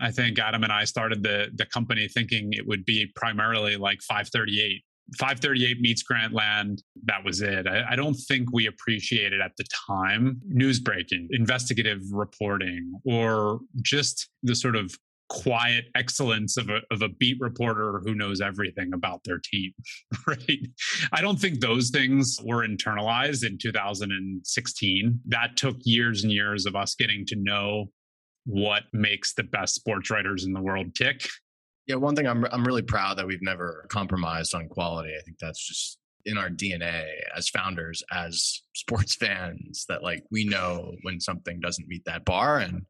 I 0.00 0.10
think 0.10 0.38
Adam 0.38 0.64
and 0.64 0.72
I 0.72 0.84
started 0.84 1.22
the 1.22 1.50
the 1.54 1.66
company 1.66 2.08
thinking 2.08 2.52
it 2.52 2.66
would 2.66 2.84
be 2.84 3.12
primarily 3.14 3.76
like 3.76 4.00
538 4.02 4.82
538 5.18 5.80
meets 5.80 6.02
Grantland. 6.02 6.80
That 7.04 7.24
was 7.24 7.42
it. 7.42 7.66
I, 7.66 7.92
I, 7.92 7.96
don't 7.96 8.14
think 8.14 8.52
we 8.52 8.66
appreciated 8.66 9.40
at 9.40 9.52
the 9.56 9.64
time 9.86 10.40
news 10.46 10.80
breaking, 10.80 11.28
investigative 11.32 12.00
reporting, 12.10 12.92
or 13.04 13.60
just 13.82 14.30
the 14.42 14.54
sort 14.54 14.76
of 14.76 14.94
quiet 15.28 15.86
excellence 15.94 16.58
of 16.58 16.68
a, 16.68 16.80
of 16.90 17.00
a 17.00 17.08
beat 17.08 17.38
reporter 17.40 18.02
who 18.04 18.14
knows 18.14 18.42
everything 18.42 18.92
about 18.92 19.20
their 19.24 19.40
team, 19.42 19.72
right? 20.26 20.66
I 21.12 21.22
don't 21.22 21.40
think 21.40 21.60
those 21.60 21.90
things 21.90 22.38
were 22.44 22.66
internalized 22.66 23.46
in 23.46 23.56
2016. 23.58 25.20
That 25.26 25.56
took 25.56 25.76
years 25.84 26.22
and 26.22 26.32
years 26.32 26.66
of 26.66 26.76
us 26.76 26.94
getting 26.94 27.24
to 27.26 27.36
know 27.36 27.86
what 28.44 28.82
makes 28.92 29.34
the 29.34 29.44
best 29.44 29.74
sports 29.74 30.10
writers 30.10 30.44
in 30.44 30.52
the 30.52 30.60
world 30.60 30.94
tick 30.94 31.26
yeah, 31.86 31.96
one 31.96 32.14
thing 32.14 32.26
I'm 32.26 32.44
I'm 32.52 32.64
really 32.64 32.82
proud 32.82 33.18
that 33.18 33.26
we've 33.26 33.42
never 33.42 33.86
compromised 33.88 34.54
on 34.54 34.68
quality. 34.68 35.14
I 35.18 35.22
think 35.22 35.38
that's 35.38 35.66
just 35.66 35.98
in 36.24 36.38
our 36.38 36.48
DNA 36.48 37.04
as 37.36 37.48
founders, 37.48 38.02
as 38.12 38.62
sports 38.74 39.14
fans, 39.14 39.84
that 39.88 40.02
like 40.02 40.24
we 40.30 40.44
know 40.44 40.92
when 41.02 41.20
something 41.20 41.60
doesn't 41.60 41.88
meet 41.88 42.04
that 42.04 42.24
bar. 42.24 42.58
And 42.58 42.82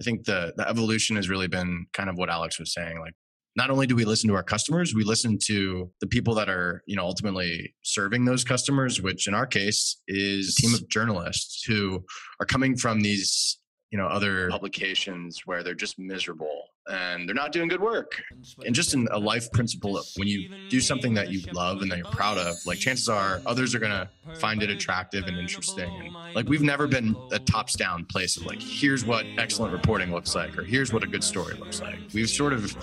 I 0.00 0.04
think 0.04 0.24
the 0.24 0.52
the 0.56 0.68
evolution 0.68 1.16
has 1.16 1.28
really 1.28 1.48
been 1.48 1.86
kind 1.92 2.08
of 2.08 2.16
what 2.16 2.30
Alex 2.30 2.58
was 2.58 2.72
saying. 2.72 3.00
Like 3.00 3.14
not 3.56 3.70
only 3.70 3.86
do 3.86 3.96
we 3.96 4.04
listen 4.04 4.28
to 4.28 4.36
our 4.36 4.42
customers, 4.42 4.94
we 4.94 5.02
listen 5.02 5.38
to 5.46 5.90
the 6.00 6.06
people 6.06 6.34
that 6.34 6.48
are, 6.48 6.82
you 6.86 6.94
know, 6.94 7.04
ultimately 7.04 7.74
serving 7.82 8.26
those 8.26 8.44
customers, 8.44 9.00
which 9.00 9.26
in 9.26 9.34
our 9.34 9.46
case 9.46 10.00
is 10.06 10.50
a 10.50 10.62
team 10.62 10.74
of 10.74 10.86
journalists 10.88 11.64
who 11.64 12.04
are 12.38 12.46
coming 12.46 12.76
from 12.76 13.00
these 13.00 13.58
you 13.90 13.98
know 13.98 14.06
other 14.06 14.50
publications 14.50 15.42
where 15.46 15.62
they're 15.62 15.74
just 15.74 15.98
miserable 15.98 16.64
and 16.88 17.28
they're 17.28 17.34
not 17.34 17.52
doing 17.52 17.68
good 17.68 17.80
work. 17.80 18.22
And 18.64 18.74
just 18.74 18.94
in 18.94 19.08
a 19.10 19.18
life 19.18 19.50
principle 19.52 20.00
when 20.16 20.28
you 20.28 20.48
do 20.68 20.80
something 20.80 21.14
that 21.14 21.30
you 21.30 21.40
love 21.52 21.82
and 21.82 21.90
that 21.90 21.98
you're 21.98 22.06
proud 22.06 22.38
of 22.38 22.54
like 22.66 22.78
chances 22.78 23.08
are 23.08 23.40
others 23.46 23.74
are 23.74 23.78
gonna 23.78 24.08
find 24.38 24.62
it 24.62 24.70
attractive 24.70 25.26
and 25.26 25.36
interesting. 25.36 25.90
And 25.90 26.34
like 26.34 26.48
we've 26.48 26.62
never 26.62 26.86
been 26.86 27.16
a 27.32 27.38
tops 27.38 27.74
down 27.74 28.04
place 28.04 28.36
of 28.36 28.46
like 28.46 28.60
here's 28.60 29.04
what 29.04 29.26
excellent 29.38 29.72
reporting 29.72 30.12
looks 30.12 30.34
like 30.34 30.56
or 30.56 30.62
here's 30.62 30.92
what 30.92 31.02
a 31.02 31.06
good 31.06 31.24
story 31.24 31.54
looks 31.54 31.80
like. 31.80 31.98
We've 32.14 32.30
sort 32.30 32.52
of 32.52 32.76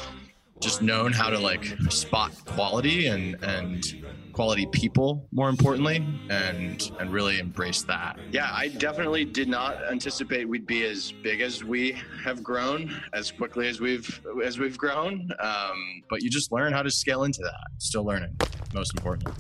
just 0.60 0.82
known 0.82 1.12
how 1.12 1.30
to 1.30 1.40
like 1.40 1.66
spot 1.90 2.32
quality 2.46 3.08
and 3.08 3.36
and 3.44 4.06
quality 4.34 4.66
people 4.68 5.28
more 5.32 5.50
importantly 5.50 6.06
and 6.30 6.92
and 7.00 7.12
really 7.12 7.40
embrace 7.40 7.84
that. 7.84 8.20
Yeah 8.32 8.50
i 8.52 8.68
definitely 8.68 9.26
did 9.26 9.48
not 9.48 9.78
anticipate 9.90 10.48
we'd 10.48 10.68
be 10.68 10.86
as 10.86 11.12
big 11.24 11.42
as 11.42 11.64
we 11.64 11.96
have 12.24 12.44
grown 12.44 12.94
as 13.14 13.32
quickly 13.32 13.68
as 13.68 13.80
we've 13.80 14.22
as 14.44 14.60
we've 14.60 14.78
grown. 14.78 15.30
Um, 15.40 16.04
but 16.10 16.22
you 16.22 16.30
just 16.30 16.52
learn 16.52 16.74
how 16.74 16.84
to 16.84 16.92
scale 16.92 17.24
into 17.24 17.42
that. 17.44 17.68
Still 17.78 18.04
learning 18.06 18.36
most 18.74 18.94
importantly 18.98 19.34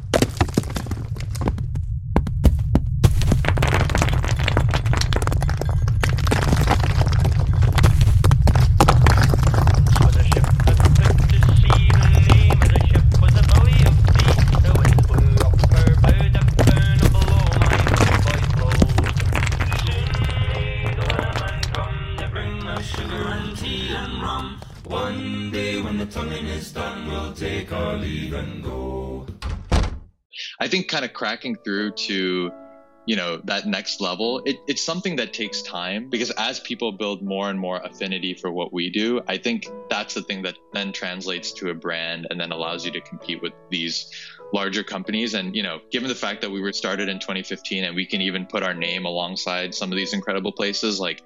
think 30.73 30.87
kind 30.87 31.05
of 31.05 31.13
cracking 31.13 31.55
through 31.63 31.91
to 31.91 32.51
you 33.05 33.15
know 33.15 33.37
that 33.43 33.67
next 33.67 34.01
level 34.01 34.41
it, 34.45 34.57
it's 34.67 34.81
something 34.81 35.15
that 35.17 35.31
takes 35.31 35.61
time 35.61 36.09
because 36.09 36.31
as 36.31 36.59
people 36.61 36.91
build 36.91 37.21
more 37.21 37.49
and 37.51 37.59
more 37.59 37.77
affinity 37.83 38.33
for 38.33 38.51
what 38.51 38.73
we 38.73 38.89
do 38.89 39.21
i 39.27 39.37
think 39.37 39.67
that's 39.87 40.15
the 40.15 40.21
thing 40.23 40.41
that 40.41 40.57
then 40.71 40.91
translates 40.91 41.51
to 41.51 41.69
a 41.69 41.75
brand 41.75 42.25
and 42.31 42.39
then 42.39 42.51
allows 42.51 42.83
you 42.83 42.91
to 42.91 43.01
compete 43.01 43.39
with 43.41 43.53
these 43.69 44.09
larger 44.53 44.83
companies. 44.83 45.33
And 45.33 45.55
you 45.55 45.63
know 45.63 45.81
given 45.91 46.07
the 46.07 46.15
fact 46.15 46.41
that 46.41 46.51
we 46.51 46.61
were 46.61 46.71
started 46.71 47.09
in 47.09 47.19
2015 47.19 47.83
and 47.83 47.95
we 47.95 48.05
can 48.05 48.21
even 48.21 48.45
put 48.45 48.63
our 48.63 48.73
name 48.73 49.05
alongside 49.05 49.73
some 49.73 49.91
of 49.91 49.97
these 49.97 50.13
incredible 50.13 50.51
places 50.51 50.99
like 50.99 51.21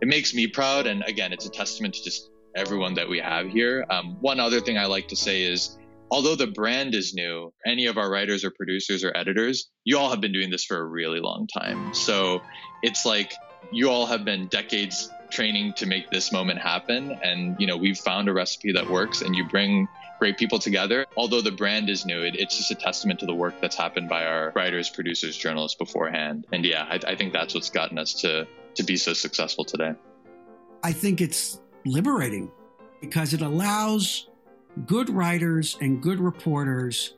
it 0.00 0.08
makes 0.08 0.32
me 0.32 0.46
proud. 0.46 0.86
And 0.86 1.02
again 1.06 1.32
it's 1.32 1.46
a 1.46 1.50
testament 1.50 1.94
to 1.94 2.04
just 2.04 2.30
everyone 2.54 2.94
that 2.94 3.08
we 3.08 3.18
have 3.18 3.48
here. 3.48 3.84
Um, 3.90 4.16
one 4.20 4.40
other 4.40 4.60
thing 4.60 4.78
i 4.78 4.86
like 4.86 5.08
to 5.08 5.16
say 5.16 5.42
is 5.42 5.76
although 6.10 6.36
the 6.36 6.46
brand 6.46 6.94
is 6.94 7.14
new, 7.14 7.52
any 7.66 7.86
of 7.86 7.98
our 7.98 8.10
writers 8.10 8.44
or 8.44 8.50
producers 8.50 9.04
or 9.04 9.16
editors, 9.16 9.68
you 9.84 9.98
all 9.98 10.10
have 10.10 10.20
been 10.20 10.32
doing 10.32 10.50
this 10.50 10.64
for 10.64 10.78
a 10.78 10.84
really 10.84 11.20
long 11.20 11.46
time. 11.46 11.92
So 11.94 12.42
it's 12.82 13.04
like 13.04 13.32
you 13.72 13.90
all 13.90 14.06
have 14.06 14.24
been 14.24 14.46
decades 14.46 15.10
training 15.30 15.72
to 15.74 15.86
make 15.86 16.10
this 16.10 16.30
moment 16.30 16.60
happen. 16.60 17.18
And, 17.22 17.56
you 17.58 17.66
know, 17.66 17.76
we've 17.76 17.98
found 17.98 18.28
a 18.28 18.32
recipe 18.32 18.72
that 18.72 18.88
works 18.88 19.22
and 19.22 19.34
you 19.34 19.44
bring 19.44 19.88
great 20.18 20.38
people 20.38 20.58
together. 20.58 21.06
Although 21.16 21.42
the 21.42 21.50
brand 21.50 21.90
is 21.90 22.06
new, 22.06 22.22
it, 22.22 22.36
it's 22.36 22.56
just 22.56 22.70
a 22.70 22.74
testament 22.74 23.20
to 23.20 23.26
the 23.26 23.34
work 23.34 23.60
that's 23.60 23.76
happened 23.76 24.08
by 24.08 24.24
our 24.24 24.52
writers, 24.54 24.88
producers, 24.88 25.36
journalists 25.36 25.76
beforehand. 25.76 26.46
And 26.52 26.64
yeah, 26.64 26.86
I, 26.88 27.00
I 27.06 27.16
think 27.16 27.32
that's 27.32 27.54
what's 27.54 27.70
gotten 27.70 27.98
us 27.98 28.14
to, 28.22 28.46
to 28.76 28.82
be 28.84 28.96
so 28.96 29.12
successful 29.12 29.64
today. 29.64 29.94
I 30.82 30.92
think 30.92 31.20
it's 31.20 31.60
liberating 31.84 32.50
because 33.00 33.34
it 33.34 33.42
allows 33.42 34.28
good 34.84 35.08
writers 35.08 35.78
and 35.80 36.02
good 36.02 36.20
reporters 36.20 37.14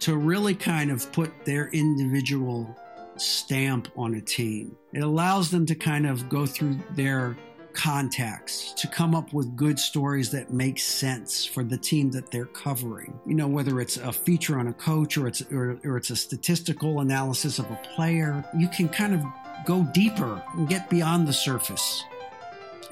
to 0.00 0.16
really 0.16 0.54
kind 0.54 0.90
of 0.90 1.10
put 1.12 1.44
their 1.44 1.68
individual 1.68 2.76
stamp 3.16 3.88
on 3.96 4.14
a 4.14 4.20
team. 4.20 4.76
It 4.92 5.02
allows 5.02 5.50
them 5.50 5.66
to 5.66 5.74
kind 5.74 6.06
of 6.06 6.28
go 6.28 6.46
through 6.46 6.78
their 6.92 7.36
contacts 7.72 8.72
to 8.72 8.88
come 8.88 9.14
up 9.14 9.32
with 9.32 9.54
good 9.54 9.78
stories 9.78 10.30
that 10.30 10.52
make 10.52 10.78
sense 10.78 11.44
for 11.44 11.62
the 11.62 11.76
team 11.76 12.10
that 12.10 12.30
they're 12.30 12.46
covering. 12.46 13.18
You 13.24 13.34
know, 13.34 13.46
whether 13.46 13.80
it's 13.80 13.96
a 13.98 14.12
feature 14.12 14.58
on 14.58 14.68
a 14.68 14.72
coach 14.72 15.16
or 15.16 15.28
it's 15.28 15.42
or, 15.52 15.78
or 15.84 15.96
it's 15.96 16.10
a 16.10 16.16
statistical 16.16 17.00
analysis 17.00 17.58
of 17.58 17.70
a 17.70 17.80
player, 17.94 18.44
you 18.56 18.68
can 18.68 18.88
kind 18.88 19.14
of 19.14 19.22
go 19.64 19.86
deeper 19.92 20.42
and 20.54 20.68
get 20.68 20.90
beyond 20.90 21.28
the 21.28 21.32
surface 21.32 22.02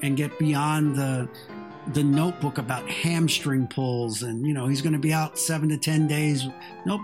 and 0.01 0.15
get 0.15 0.37
beyond 0.39 0.95
the 0.95 1.27
the 1.93 2.03
notebook 2.03 2.57
about 2.57 2.87
hamstring 2.89 3.67
pulls 3.67 4.23
and 4.23 4.45
you 4.45 4.53
know 4.53 4.67
he's 4.67 4.81
going 4.81 4.93
to 4.93 4.99
be 4.99 5.13
out 5.13 5.37
seven 5.37 5.69
to 5.69 5.77
ten 5.77 6.07
days. 6.07 6.45
Nope. 6.85 7.01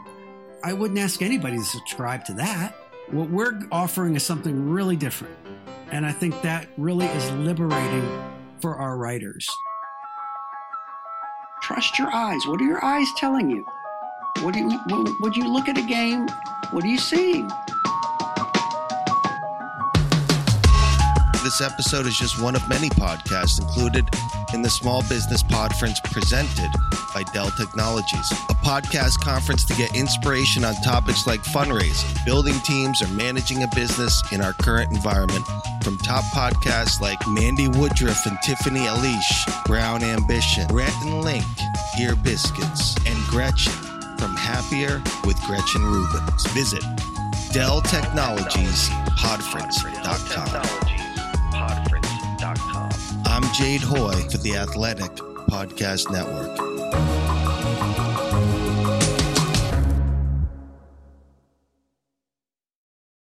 I 0.63 0.73
wouldn't 0.73 0.99
ask 0.99 1.21
anybody 1.21 1.57
to 1.57 1.63
subscribe 1.63 2.23
to 2.25 2.33
that. 2.33 2.75
What 3.11 3.29
we're 3.29 3.59
offering 3.71 4.15
is 4.15 4.23
something 4.23 4.69
really 4.69 4.95
different. 4.95 5.35
And 5.91 6.05
i 6.05 6.11
think 6.11 6.41
that 6.41 6.67
really 6.77 7.05
is 7.05 7.31
liberating 7.31 8.09
for 8.61 8.75
our 8.77 8.97
writers. 8.97 9.47
Trust 11.61 11.99
your 11.99 12.09
eyes. 12.13 12.41
What 12.47 12.59
are 12.61 12.65
your 12.65 12.83
eyes 12.83 13.07
telling 13.17 13.49
you? 13.49 13.65
What 14.39 14.53
do 14.53 14.59
you 14.59 15.17
would 15.21 15.35
you 15.35 15.47
look 15.47 15.69
at 15.69 15.77
a 15.77 15.83
game? 15.83 16.27
What 16.71 16.83
are 16.83 16.87
you 16.87 16.97
seeing 16.97 17.49
this 21.43 21.59
episode 21.61 22.07
is 22.07 22.17
just 22.17 22.41
one 22.41 22.55
of 22.55 22.67
many 22.69 22.89
podcasts 22.89 23.61
included 23.61 24.07
in 24.53 24.61
the 24.61 24.69
Small 24.69 25.01
Business 25.03 25.43
Podference 25.43 26.01
presented 26.05 26.71
by 27.13 27.23
Dell 27.33 27.51
Technologies, 27.51 28.31
a 28.49 28.55
podcast 28.63 29.19
conference 29.19 29.65
to 29.65 29.75
get 29.75 29.93
inspiration 29.93 30.63
on 30.63 30.73
topics 30.75 31.27
like 31.27 31.43
fundraising, 31.43 32.25
building 32.25 32.57
teams, 32.61 33.01
or 33.01 33.07
managing 33.09 33.63
a 33.63 33.67
business 33.75 34.23
in 34.31 34.39
our 34.39 34.53
current 34.53 34.91
environment 34.91 35.45
from 35.83 35.97
top 35.97 36.23
podcasts 36.25 37.01
like 37.01 37.19
Mandi 37.27 37.67
Woodruff 37.67 38.25
and 38.25 38.37
Tiffany 38.41 38.81
Aliche, 38.81 39.65
Brown 39.65 40.01
Ambition, 40.01 40.65
Rhett 40.67 40.93
and 41.01 41.21
Link, 41.21 41.45
Ear 41.99 42.15
Biscuits, 42.15 42.95
and 43.05 43.17
Gretchen 43.27 43.73
from 44.17 44.35
Happier 44.37 45.01
with 45.25 45.39
Gretchen 45.41 45.83
Rubens. 45.83 46.45
Visit 46.51 46.83
Dell 47.51 47.81
Technologies 47.81 48.89
Podference.com. 49.17 50.92
Jade 53.53 53.81
Hoy 53.81 54.13
for 54.31 54.37
the 54.39 54.55
Athletic 54.57 55.11
Podcast 55.47 56.09
Network. 56.11 57.12